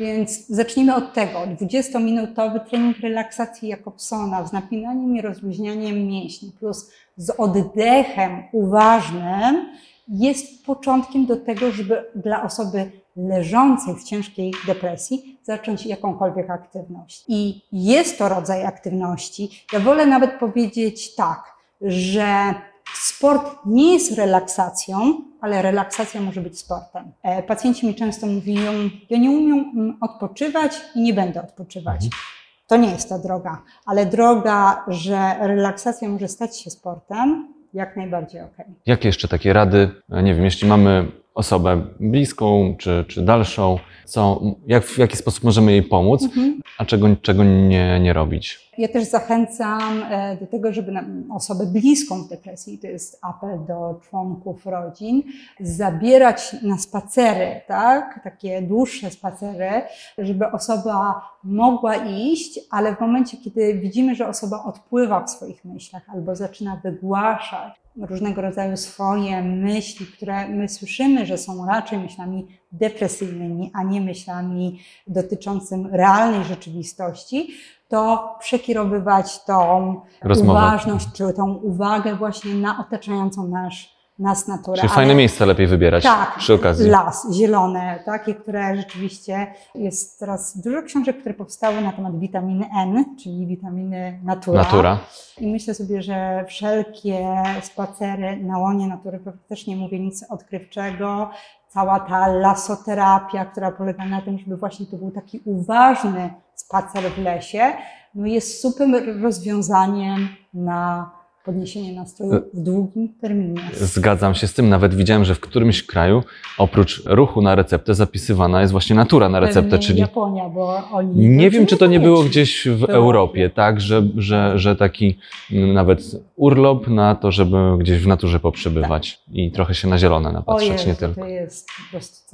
Więc 0.00 0.46
zacznijmy 0.48 0.94
od 0.94 1.12
tego. 1.12 1.38
20-minutowy 1.38 2.60
trening 2.60 2.98
relaksacji 2.98 3.68
Jakobsona 3.68 4.46
z 4.46 4.52
napinaniem 4.52 5.16
i 5.16 5.20
rozluźnianiem 5.22 6.06
mięśni 6.06 6.52
plus 6.58 6.90
z 7.16 7.30
oddechem 7.30 8.42
uważnym 8.52 9.66
jest 10.08 10.66
początkiem 10.66 11.26
do 11.26 11.36
tego, 11.36 11.70
żeby 11.70 12.04
dla 12.14 12.42
osoby 12.42 12.90
leżącej 13.16 13.94
w 13.94 14.04
ciężkiej 14.04 14.54
depresji 14.66 15.38
zacząć 15.42 15.86
jakąkolwiek 15.86 16.50
aktywność. 16.50 17.24
I 17.28 17.62
jest 17.72 18.18
to 18.18 18.28
rodzaj 18.28 18.64
aktywności. 18.64 19.50
Ja 19.72 19.80
wolę 19.80 20.06
nawet 20.06 20.38
powiedzieć 20.38 21.14
tak, 21.14 21.56
że 21.80 22.54
sport 22.94 23.56
nie 23.66 23.92
jest 23.92 24.12
relaksacją, 24.12 25.20
ale 25.40 25.62
relaksacja 25.62 26.20
może 26.20 26.40
być 26.40 26.58
sportem. 26.58 27.12
E, 27.22 27.42
Pacjenci 27.42 27.86
mi 27.86 27.94
często 27.94 28.26
mówią, 28.26 28.72
ja 29.10 29.18
nie 29.18 29.30
umiem 29.30 29.58
mm, 29.58 29.96
odpoczywać 30.00 30.80
i 30.94 31.02
nie 31.02 31.14
będę 31.14 31.42
odpoczywać. 31.42 32.04
Mhm. 32.04 32.22
To 32.66 32.76
nie 32.76 32.90
jest 32.90 33.08
ta 33.08 33.18
droga, 33.18 33.62
ale 33.86 34.06
droga, 34.06 34.84
że 34.88 35.36
relaksacja 35.40 36.08
może 36.08 36.28
stać 36.28 36.60
się 36.60 36.70
sportem, 36.70 37.54
jak 37.76 37.96
najbardziej 37.96 38.40
okej. 38.40 38.66
Jakie 38.86 39.08
jeszcze 39.08 39.28
takie 39.28 39.52
rady, 39.52 39.90
nie 40.08 40.34
wiem, 40.34 40.44
jeśli 40.44 40.68
mamy 40.68 41.06
osobę 41.36 41.86
bliską 42.00 42.74
czy, 42.78 43.04
czy 43.08 43.22
dalszą, 43.22 43.78
co, 44.04 44.40
jak, 44.66 44.84
w 44.84 44.98
jaki 44.98 45.16
sposób 45.16 45.44
możemy 45.44 45.72
jej 45.72 45.82
pomóc, 45.82 46.22
Mhm. 46.22 46.60
a 46.78 46.84
czego, 46.84 47.06
czego 47.22 47.44
nie, 47.44 48.00
nie 48.00 48.12
robić? 48.12 48.70
Ja 48.78 48.88
też 48.88 49.04
zachęcam 49.04 50.02
e, 50.10 50.36
do 50.40 50.46
tego, 50.46 50.72
żeby 50.72 50.92
osobę 51.30 51.66
bliską 51.66 52.22
w 52.22 52.28
depresji, 52.28 52.78
to 52.78 52.86
jest 52.86 53.18
apel 53.22 53.58
do 53.68 54.00
członków 54.10 54.66
rodzin, 54.66 55.22
zabierać 55.60 56.56
na 56.62 56.78
spacery, 56.78 57.60
tak? 57.66 58.20
takie 58.24 58.62
dłuższe 58.62 59.10
spacery, 59.10 59.70
żeby 60.18 60.50
osoba 60.52 61.22
mogła 61.44 61.94
iść, 61.96 62.60
ale 62.70 62.96
w 62.96 63.00
momencie, 63.00 63.36
kiedy 63.36 63.74
widzimy, 63.74 64.14
że 64.14 64.28
osoba 64.28 64.64
odpływa 64.64 65.24
w 65.24 65.30
swoich 65.30 65.64
myślach 65.64 66.02
albo 66.14 66.36
zaczyna 66.36 66.80
wygłaszać 66.84 67.85
różnego 68.00 68.42
rodzaju 68.42 68.76
swoje 68.76 69.42
myśli, 69.42 70.06
które 70.06 70.48
my 70.48 70.68
słyszymy, 70.68 71.26
że 71.26 71.38
są 71.38 71.66
raczej 71.66 71.98
myślami 71.98 72.46
depresyjnymi, 72.72 73.70
a 73.74 73.82
nie 73.82 74.00
myślami 74.00 74.80
dotyczącymi 75.06 75.88
realnej 75.90 76.44
rzeczywistości, 76.44 77.48
to 77.88 78.34
przekierowywać 78.40 79.44
tą 79.44 80.00
Rozmowę. 80.22 80.50
uważność, 80.50 81.06
czy 81.12 81.32
tą 81.32 81.54
uwagę 81.54 82.14
właśnie 82.14 82.54
na 82.54 82.80
otaczającą 82.80 83.48
nasz, 83.48 83.95
nas 84.18 84.48
naturę. 84.48 84.76
Czyli 84.76 84.88
Ale- 84.88 84.94
fajne 84.96 85.14
miejsce 85.14 85.46
lepiej 85.46 85.66
wybierać 85.66 86.04
tak, 86.04 86.34
przy 86.38 86.54
okazji. 86.54 86.90
las, 86.90 87.26
zielone, 87.32 88.02
takie, 88.06 88.34
które 88.34 88.76
rzeczywiście 88.76 89.46
jest 89.74 90.18
teraz 90.20 90.58
dużo 90.60 90.82
książek, 90.82 91.20
które 91.20 91.34
powstały 91.34 91.80
na 91.80 91.92
temat 91.92 92.18
witaminy 92.18 92.66
N, 92.78 93.04
czyli 93.22 93.46
witaminy 93.46 94.20
natura. 94.24 94.62
Natura. 94.62 94.98
I 95.38 95.52
myślę 95.52 95.74
sobie, 95.74 96.02
że 96.02 96.44
wszelkie 96.48 97.42
spacery 97.62 98.36
na 98.36 98.58
łonie 98.58 98.86
natury, 98.88 99.20
też 99.48 99.66
nie 99.66 99.76
mówię 99.76 100.00
nic 100.00 100.24
odkrywczego, 100.30 101.30
cała 101.68 102.00
ta 102.00 102.26
lasoterapia, 102.26 103.44
która 103.44 103.70
polega 103.72 104.04
na 104.04 104.20
tym, 104.22 104.38
żeby 104.38 104.56
właśnie 104.56 104.86
to 104.86 104.96
był 104.96 105.10
taki 105.10 105.40
uważny 105.44 106.30
spacer 106.54 107.02
w 107.02 107.18
lesie, 107.18 107.72
no 108.14 108.26
jest 108.26 108.60
super 108.62 108.88
rozwiązaniem 109.22 110.28
na 110.54 111.10
podniesienie 111.46 111.92
nastroju 111.92 112.42
w 112.54 112.60
długim 112.60 113.08
terminie. 113.20 113.60
Zgadzam 113.74 114.34
się 114.34 114.46
z 114.46 114.54
tym. 114.54 114.68
Nawet 114.68 114.94
widziałem, 114.94 115.24
że 115.24 115.34
w 115.34 115.40
którymś 115.40 115.82
kraju 115.82 116.22
oprócz 116.58 117.02
ruchu 117.04 117.42
na 117.42 117.54
receptę 117.54 117.94
zapisywana 117.94 118.60
jest 118.60 118.72
właśnie 118.72 118.96
natura 118.96 119.28
na 119.28 119.40
receptę, 119.40 119.70
Pewnie 119.70 119.86
czyli 119.86 120.00
Japonia, 120.00 120.48
bo 120.48 120.88
oni. 120.92 121.28
Nie 121.28 121.50
wiem, 121.50 121.66
czy 121.66 121.76
to 121.76 121.86
nie 121.86 122.00
było 122.00 122.22
gdzieś 122.22 122.68
w 122.68 122.84
Europie. 122.84 123.50
Tak, 123.50 123.80
że, 123.80 124.02
że, 124.16 124.58
że 124.58 124.76
taki 124.76 125.18
mm, 125.52 125.74
nawet 125.74 126.02
urlop 126.36 126.88
na 126.88 127.14
to, 127.14 127.32
żeby 127.32 127.56
gdzieś 127.78 127.98
w 127.98 128.06
naturze 128.06 128.40
poprzebywać 128.40 129.20
i 129.32 129.50
trochę 129.50 129.74
się 129.74 129.88
na 129.88 129.98
zielone 129.98 130.28
O 130.28 130.32
napatrzeć, 130.32 130.70
Jezu, 130.70 130.88
nie 130.88 130.94
tylko. 130.94 131.20
to 131.20 131.26
jest 131.26 131.66
po 131.66 131.90
prostu 131.90 132.25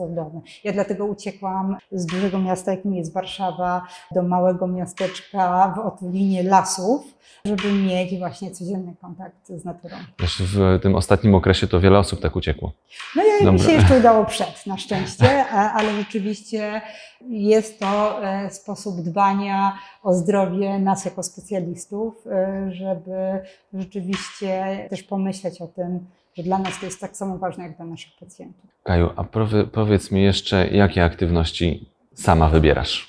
Ja 0.64 0.72
dlatego 0.72 1.04
uciekłam 1.04 1.76
z 1.92 2.06
dużego 2.06 2.38
miasta, 2.38 2.70
jakim 2.70 2.94
jest 2.94 3.12
Warszawa, 3.12 3.82
do 4.14 4.22
małego 4.22 4.66
miasteczka 4.66 5.74
w 5.76 5.78
otulinie 5.78 6.42
lasów, 6.42 7.02
żeby 7.44 7.72
mieć 7.72 8.18
właśnie 8.18 8.50
codzienny 8.50 8.94
kontakt 9.00 9.48
z 9.48 9.64
naturą. 9.64 9.96
Też 10.16 10.42
w 10.42 10.80
tym 10.82 10.94
ostatnim 10.94 11.34
okresie 11.34 11.66
to 11.66 11.80
wiele 11.80 11.98
osób 11.98 12.20
tak 12.20 12.36
uciekło. 12.36 12.72
No 13.16 13.22
ja 13.40 13.52
mi 13.52 13.60
się 13.60 13.72
jeszcze 13.72 13.98
udało 14.00 14.24
przed, 14.24 14.66
na 14.66 14.76
szczęście, 14.76 15.44
ale 15.48 15.92
rzeczywiście 15.92 16.80
jest 17.28 17.80
to 17.80 18.24
e, 18.24 18.50
sposób 18.50 19.00
dbania 19.00 19.78
o 20.02 20.14
zdrowie 20.14 20.78
nas 20.78 21.04
jako 21.04 21.22
specjalistów, 21.22 22.26
e, 22.26 22.70
żeby 22.72 23.40
rzeczywiście 23.74 24.86
też 24.90 25.02
pomyśleć 25.02 25.60
o 25.60 25.66
tym, 25.66 26.06
że 26.36 26.42
dla 26.42 26.58
nas 26.58 26.80
to 26.80 26.86
jest 26.86 27.00
tak 27.00 27.16
samo 27.16 27.38
ważne 27.38 27.64
jak 27.64 27.76
dla 27.76 27.86
naszych 27.86 28.12
pacjentów. 28.20 28.70
Kaju, 28.82 29.10
a 29.16 29.24
powie, 29.24 29.64
powiedz 29.64 30.10
mi 30.10 30.22
jeszcze, 30.22 30.68
jakie 30.68 31.04
aktywności 31.04 31.88
sama 32.14 32.48
wybierasz? 32.48 33.08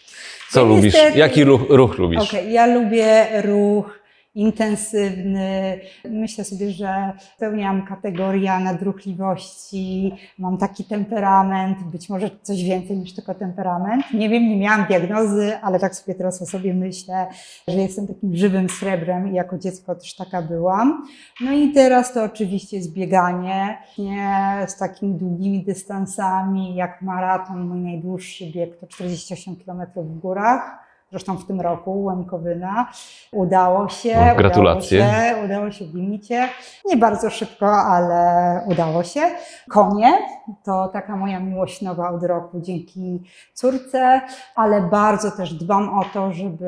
Co 0.51 0.59
Ja 0.59 0.65
lubisz? 0.67 0.83
niestety- 0.93 1.17
Jaki 1.17 1.43
ruch, 1.43 1.61
ruch 1.69 1.97
lubisz? 1.97 2.21
Okej, 2.21 2.53
ja 2.53 2.65
lubię 2.65 3.27
ruch 3.41 3.99
intensywny. 4.35 5.79
Myślę 6.09 6.43
sobie, 6.43 6.71
że 6.71 7.13
spełniam 7.35 7.85
kategoria 7.85 8.59
nadruchliwości, 8.59 10.11
mam 10.37 10.57
taki 10.57 10.83
temperament, 10.83 11.83
być 11.83 12.09
może 12.09 12.29
coś 12.41 12.63
więcej 12.63 12.97
niż 12.97 13.15
tylko 13.15 13.33
temperament. 13.33 14.05
Nie 14.13 14.29
wiem, 14.29 14.49
nie 14.49 14.57
miałam 14.57 14.85
diagnozy, 14.85 15.57
ale 15.61 15.79
tak 15.79 15.95
sobie 15.95 16.15
teraz 16.15 16.41
o 16.41 16.45
sobie 16.45 16.73
myślę, 16.73 17.27
że 17.67 17.77
jestem 17.77 18.07
takim 18.07 18.35
żywym 18.35 18.69
srebrem 18.69 19.31
i 19.31 19.35
jako 19.35 19.57
dziecko 19.57 19.95
też 19.95 20.15
taka 20.15 20.41
byłam. 20.41 21.07
No 21.41 21.51
i 21.51 21.71
teraz 21.71 22.13
to 22.13 22.23
oczywiście 22.23 22.77
jest 22.77 22.93
bieganie, 22.93 23.77
nie 23.97 24.55
z 24.67 24.77
takimi 24.77 25.15
długimi 25.15 25.63
dystansami, 25.63 26.75
jak 26.75 27.01
maraton, 27.01 27.67
mój 27.67 27.79
najdłuższy 27.79 28.45
bieg 28.51 28.79
to 28.79 28.87
48 28.87 29.55
km 29.55 29.81
w 29.95 30.19
górach. 30.19 30.82
Zresztą 31.13 31.37
w 31.37 31.45
tym 31.45 31.61
roku 31.61 32.03
Łemkowyna. 32.03 32.87
Udało 33.31 33.89
się. 33.89 34.25
No, 34.29 34.35
gratulacje. 34.35 34.99
Udało 34.99 35.35
się, 35.35 35.45
udało 35.45 35.71
się 35.71 35.85
w 35.85 35.95
limicie. 35.95 36.49
Nie 36.85 36.97
bardzo 36.97 37.29
szybko, 37.29 37.71
ale 37.71 38.61
udało 38.67 39.03
się. 39.03 39.21
Konie 39.69 40.19
to 40.63 40.87
taka 40.87 41.15
moja 41.15 41.39
miłość 41.39 41.81
nowa 41.81 42.09
od 42.09 42.23
roku 42.23 42.61
dzięki 42.61 43.23
córce, 43.53 44.21
ale 44.55 44.81
bardzo 44.81 45.31
też 45.31 45.53
dbam 45.53 45.99
o 45.99 46.05
to, 46.13 46.31
żeby 46.31 46.65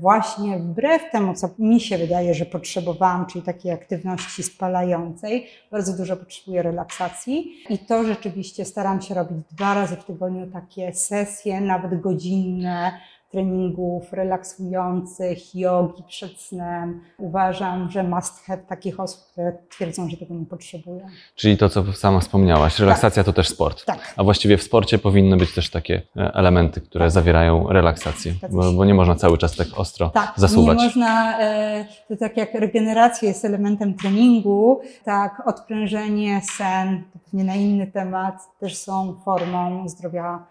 właśnie 0.00 0.58
wbrew 0.58 1.10
temu, 1.12 1.34
co 1.34 1.48
mi 1.58 1.80
się 1.80 1.98
wydaje, 1.98 2.34
że 2.34 2.46
potrzebowałam, 2.46 3.26
czyli 3.26 3.44
takiej 3.44 3.72
aktywności 3.72 4.42
spalającej, 4.42 5.46
bardzo 5.72 5.96
dużo 5.96 6.16
potrzebuję 6.16 6.62
relaksacji 6.62 7.52
i 7.68 7.78
to 7.78 8.04
rzeczywiście 8.04 8.64
staram 8.64 9.02
się 9.02 9.14
robić 9.14 9.38
dwa 9.50 9.74
razy 9.74 9.96
w 9.96 10.04
tygodniu 10.04 10.46
takie 10.46 10.94
sesje, 10.94 11.60
nawet 11.60 12.00
godzinne 12.00 12.92
treningów 13.38 14.12
relaksujących, 14.12 15.54
jogi 15.54 16.02
przed 16.08 16.40
snem. 16.40 17.00
Uważam, 17.18 17.90
że 17.90 18.02
must 18.02 18.44
have 18.44 18.62
takich 18.62 19.00
osób, 19.00 19.20
które 19.32 19.52
twierdzą, 19.70 20.08
że 20.08 20.16
tego 20.16 20.34
nie 20.34 20.46
potrzebują. 20.46 21.06
Czyli 21.36 21.56
to, 21.56 21.68
co 21.68 21.92
sama 21.92 22.20
wspomniałaś, 22.20 22.78
relaksacja 22.78 23.24
to 23.24 23.32
też 23.32 23.48
sport. 23.48 23.84
Tak. 23.84 24.14
A 24.16 24.24
właściwie 24.24 24.58
w 24.58 24.62
sporcie 24.62 24.98
powinny 24.98 25.36
być 25.36 25.54
też 25.54 25.70
takie 25.70 26.02
e, 26.16 26.34
elementy, 26.34 26.80
które 26.80 27.04
Tak. 27.04 27.10
zawierają 27.12 27.68
relaksację, 27.68 28.34
bo, 28.50 28.72
bo 28.72 28.84
nie 28.84 28.94
można 28.94 29.14
cały 29.14 29.38
czas 29.38 29.56
tak 29.56 29.66
ostro 29.76 30.08
Tak, 30.10 30.32
zasuwać. 30.36 30.78
nie 30.78 30.84
można, 30.84 31.40
e, 31.40 31.84
to 32.08 32.16
tak 32.16 32.36
jak 32.36 32.54
regeneracja 32.54 33.28
jest 33.28 33.44
elementem 33.44 33.94
treningu, 33.94 34.80
tak 35.04 35.42
odprężenie, 35.46 36.40
sen, 36.56 37.02
to 37.12 37.18
pewnie 37.24 37.44
na 37.44 37.54
inny 37.54 37.86
temat, 37.86 38.34
też 38.60 38.76
są 38.76 39.14
formą 39.24 39.88
zdrowia, 39.88 40.46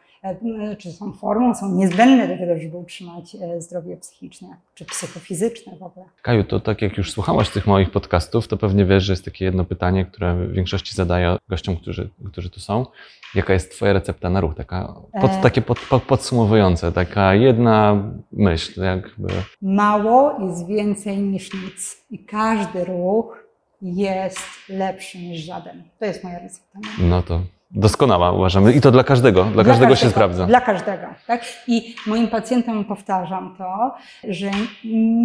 czy 0.78 0.92
są 0.92 1.14
formą, 1.14 1.56
są 1.56 1.76
niezbędne 1.76 2.28
do 2.28 2.38
tego, 2.38 2.62
żeby 2.62 2.78
utrzymać 2.78 3.36
e, 3.36 3.62
zdrowie 3.62 3.98
psychiczne, 3.98 4.48
czy 4.76 4.86
psychofizyczne 4.86 5.76
w 5.78 5.84
ogóle. 5.84 6.06
Kaju, 6.22 6.44
to 6.44 6.60
tak 6.60 6.82
jak 6.82 6.98
już 6.98 7.12
słuchałaś 7.12 7.50
tych 7.50 7.68
moich 7.68 7.92
podcastów, 7.92 8.48
to 8.48 8.58
pewnie 8.58 8.86
wiesz, 8.86 9.04
że 9.04 9.14
jest 9.14 9.26
takie 9.26 9.46
jedno 9.46 9.66
pytanie, 9.66 10.06
które 10.06 10.36
w 10.36 10.52
większości 10.52 10.96
zadaję 10.96 11.38
gościom, 11.50 11.78
którzy, 11.78 12.10
którzy 12.32 12.50
tu 12.50 12.60
są. 12.60 12.86
Jaka 13.36 13.54
jest 13.54 13.72
Twoja 13.72 13.94
recepta 13.94 14.30
na 14.30 14.42
ruch? 14.42 14.56
Taka 14.56 14.94
pod, 15.22 15.32
E. 15.32 15.42
takie 15.42 15.62
pod, 15.62 15.80
pod, 15.80 16.04
podsumowujące, 16.04 16.92
taka 16.92 17.36
jedna 17.36 18.04
myśl, 18.32 18.84
jakby. 18.84 19.28
Mało 19.62 20.48
jest 20.50 20.68
więcej 20.68 21.18
niż 21.18 21.54
nic 21.54 22.06
i 22.12 22.20
każdy 22.20 22.86
ruch 22.86 23.44
jest 23.82 24.40
lepszy 24.70 25.18
niż 25.18 25.40
żaden. 25.42 25.84
To 26.00 26.06
jest 26.06 26.24
moja 26.24 26.40
recepta. 26.40 26.80
No 27.00 27.22
to 27.24 27.42
doskonała 27.74 28.32
uważamy. 28.32 28.74
I 28.74 28.82
to 28.82 28.92
dla 28.92 29.04
każdego, 29.04 29.44
dla, 29.44 29.64
każdego, 29.64 29.96
się 29.96 30.10
sprawdza. 30.10 30.46
Dla 30.46 30.62
każdego, 30.62 31.08
tak? 31.28 31.46
I 31.68 31.96
moim 32.08 32.28
pacjentom 32.28 32.86
powtarzam 32.86 33.56
to, 33.58 33.96
że 34.30 34.52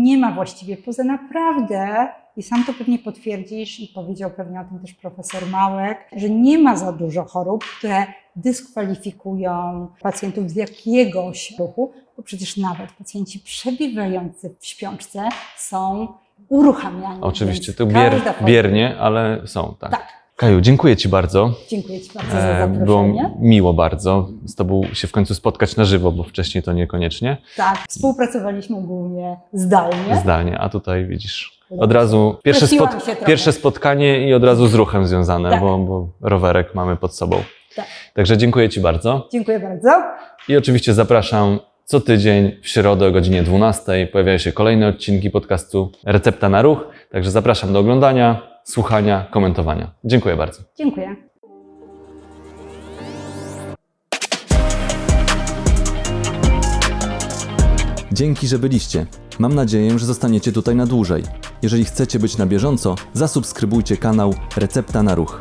nie 0.03 0.19
ma 0.19 0.33
właściwie 0.33 0.77
poza 0.77 1.05
naprawdę, 1.05 2.09
i 2.37 2.43
sam 2.43 2.65
to 2.65 2.73
pewnie 2.73 2.99
potwierdzisz, 2.99 3.81
i 3.81 3.89
powiedział 3.89 4.31
pewnie 4.31 4.61
o 4.61 4.65
tym 4.65 4.79
też 4.79 4.95
profesor 4.95 5.47
Małek, 5.47 5.99
że 6.17 6.31
nie 6.31 6.59
ma 6.59 6.77
za 6.77 6.93
dużo 6.93 7.25
chorób, 7.25 7.65
które 7.79 8.07
dyskwalifikują 8.37 9.89
pacjentów 10.03 10.51
z 10.51 10.57
jakiegoś 10.57 11.55
ruchu, 11.59 11.93
bo 12.17 12.23
przecież 12.23 12.57
nawet 12.57 12.93
pacjenci 12.93 13.39
przebywający 13.39 14.55
w 14.59 14.67
śpiączce 14.67 15.29
są 15.57 16.09
uruchamiani. 16.49 17.19
Oczywiście, 17.21 17.73
to 17.73 17.87
bier, 17.87 18.23
biernie, 18.45 18.97
ale 18.99 19.43
są, 19.47 19.75
tak. 19.81 19.91
Tak. 19.91 20.19
Kaju, 20.39 20.61
dziękuję 20.61 20.97
Ci 20.97 21.09
bardzo. 21.09 21.51
Dziękuję 21.69 22.01
Ci 22.01 22.11
bardzo 22.15 22.31
za 22.33 22.39
E, 22.39 22.69
Było 22.69 23.03
zaproszenie. 23.03 23.31
miło 23.41 23.75
bardzo 23.75 24.29
z 24.47 24.55
Tobą 24.55 24.83
się 24.93 25.09
w 25.09 25.13
końcu 25.13 25.35
spotkać 25.35 25.77
na 25.77 25.85
żywo, 25.85 26.13
bo 26.13 26.23
wcześniej 26.23 26.63
to 26.65 26.73
niekoniecznie. 26.73 27.37
Tak, 27.57 27.79
współpracowaliśmy 27.89 28.83
głównie 28.83 29.37
zdalnie. 29.53 30.17
Zdalnie, 30.23 30.59
a 30.59 30.69
tutaj 30.69 31.07
widzisz 31.07 31.59
od 31.79 31.93
razu 31.93 32.37
pierwsze, 32.43 32.61
Prosiłam 32.67 32.89
spot, 32.91 33.01
się 33.05 33.13
trochę. 33.13 33.27
pierwsze 33.27 33.53
spotkanie 33.53 34.29
i 34.29 34.35
od 34.35 34.45
razu 34.45 34.67
z 34.67 34.75
ruchem 34.75 35.07
związane, 35.07 35.51
Tak. 35.51 35.61
bo, 35.61 35.79
bo 35.79 36.09
rowerek 36.21 36.75
mamy 36.75 36.97
pod 36.97 37.15
sobą. 37.15 37.43
Tak. 37.77 37.87
Także 38.15 38.37
dziękuję 38.37 38.69
Ci 38.69 38.81
bardzo 38.81 39.29
Dziękuję 39.33 39.61
bardzo. 39.61 39.89
i 40.49 40.57
oczywiście 40.57 40.95
zapraszam 40.95 41.59
co 41.85 42.01
tydzień 42.01 42.53
w 42.63 42.69
środę 42.69 43.07
o 43.07 43.11
godzinie 43.11 43.43
12 43.43 44.09
pojawiają 44.13 44.39
się 44.39 44.53
kolejne 44.53 44.89
odcinki 44.89 45.31
podcastu 45.31 45.93
Recepta 46.07 46.49
na 46.49 46.63
Ruch, 46.63 46.79
także 47.13 47.31
zapraszam 47.31 47.73
do 47.73 47.79
oglądania, 47.79 48.48
słuchania, 48.69 49.27
komentowania. 49.31 49.91
Dziękuję 50.05 50.37
bardzo. 50.37 50.63
Dziękuję. 50.77 51.17
Dzięki, 58.13 58.49
że 58.49 58.59
byliście. 58.59 59.07
Mam 59.39 59.55
nadzieję, 59.55 59.99
że 59.99 60.07
zostaniecie 60.07 60.53
tutaj 60.53 60.77
na 60.77 60.87
dłużej. 60.87 61.23
Jeżeli 61.63 61.85
chcecie 61.85 62.19
być 62.19 62.39
na 62.39 62.47
bieżąco, 62.47 62.95
zasubskrybujcie 63.13 63.97
kanał 63.97 64.35
Recepta 64.57 65.03
na 65.03 65.15
Ruch. 65.15 65.41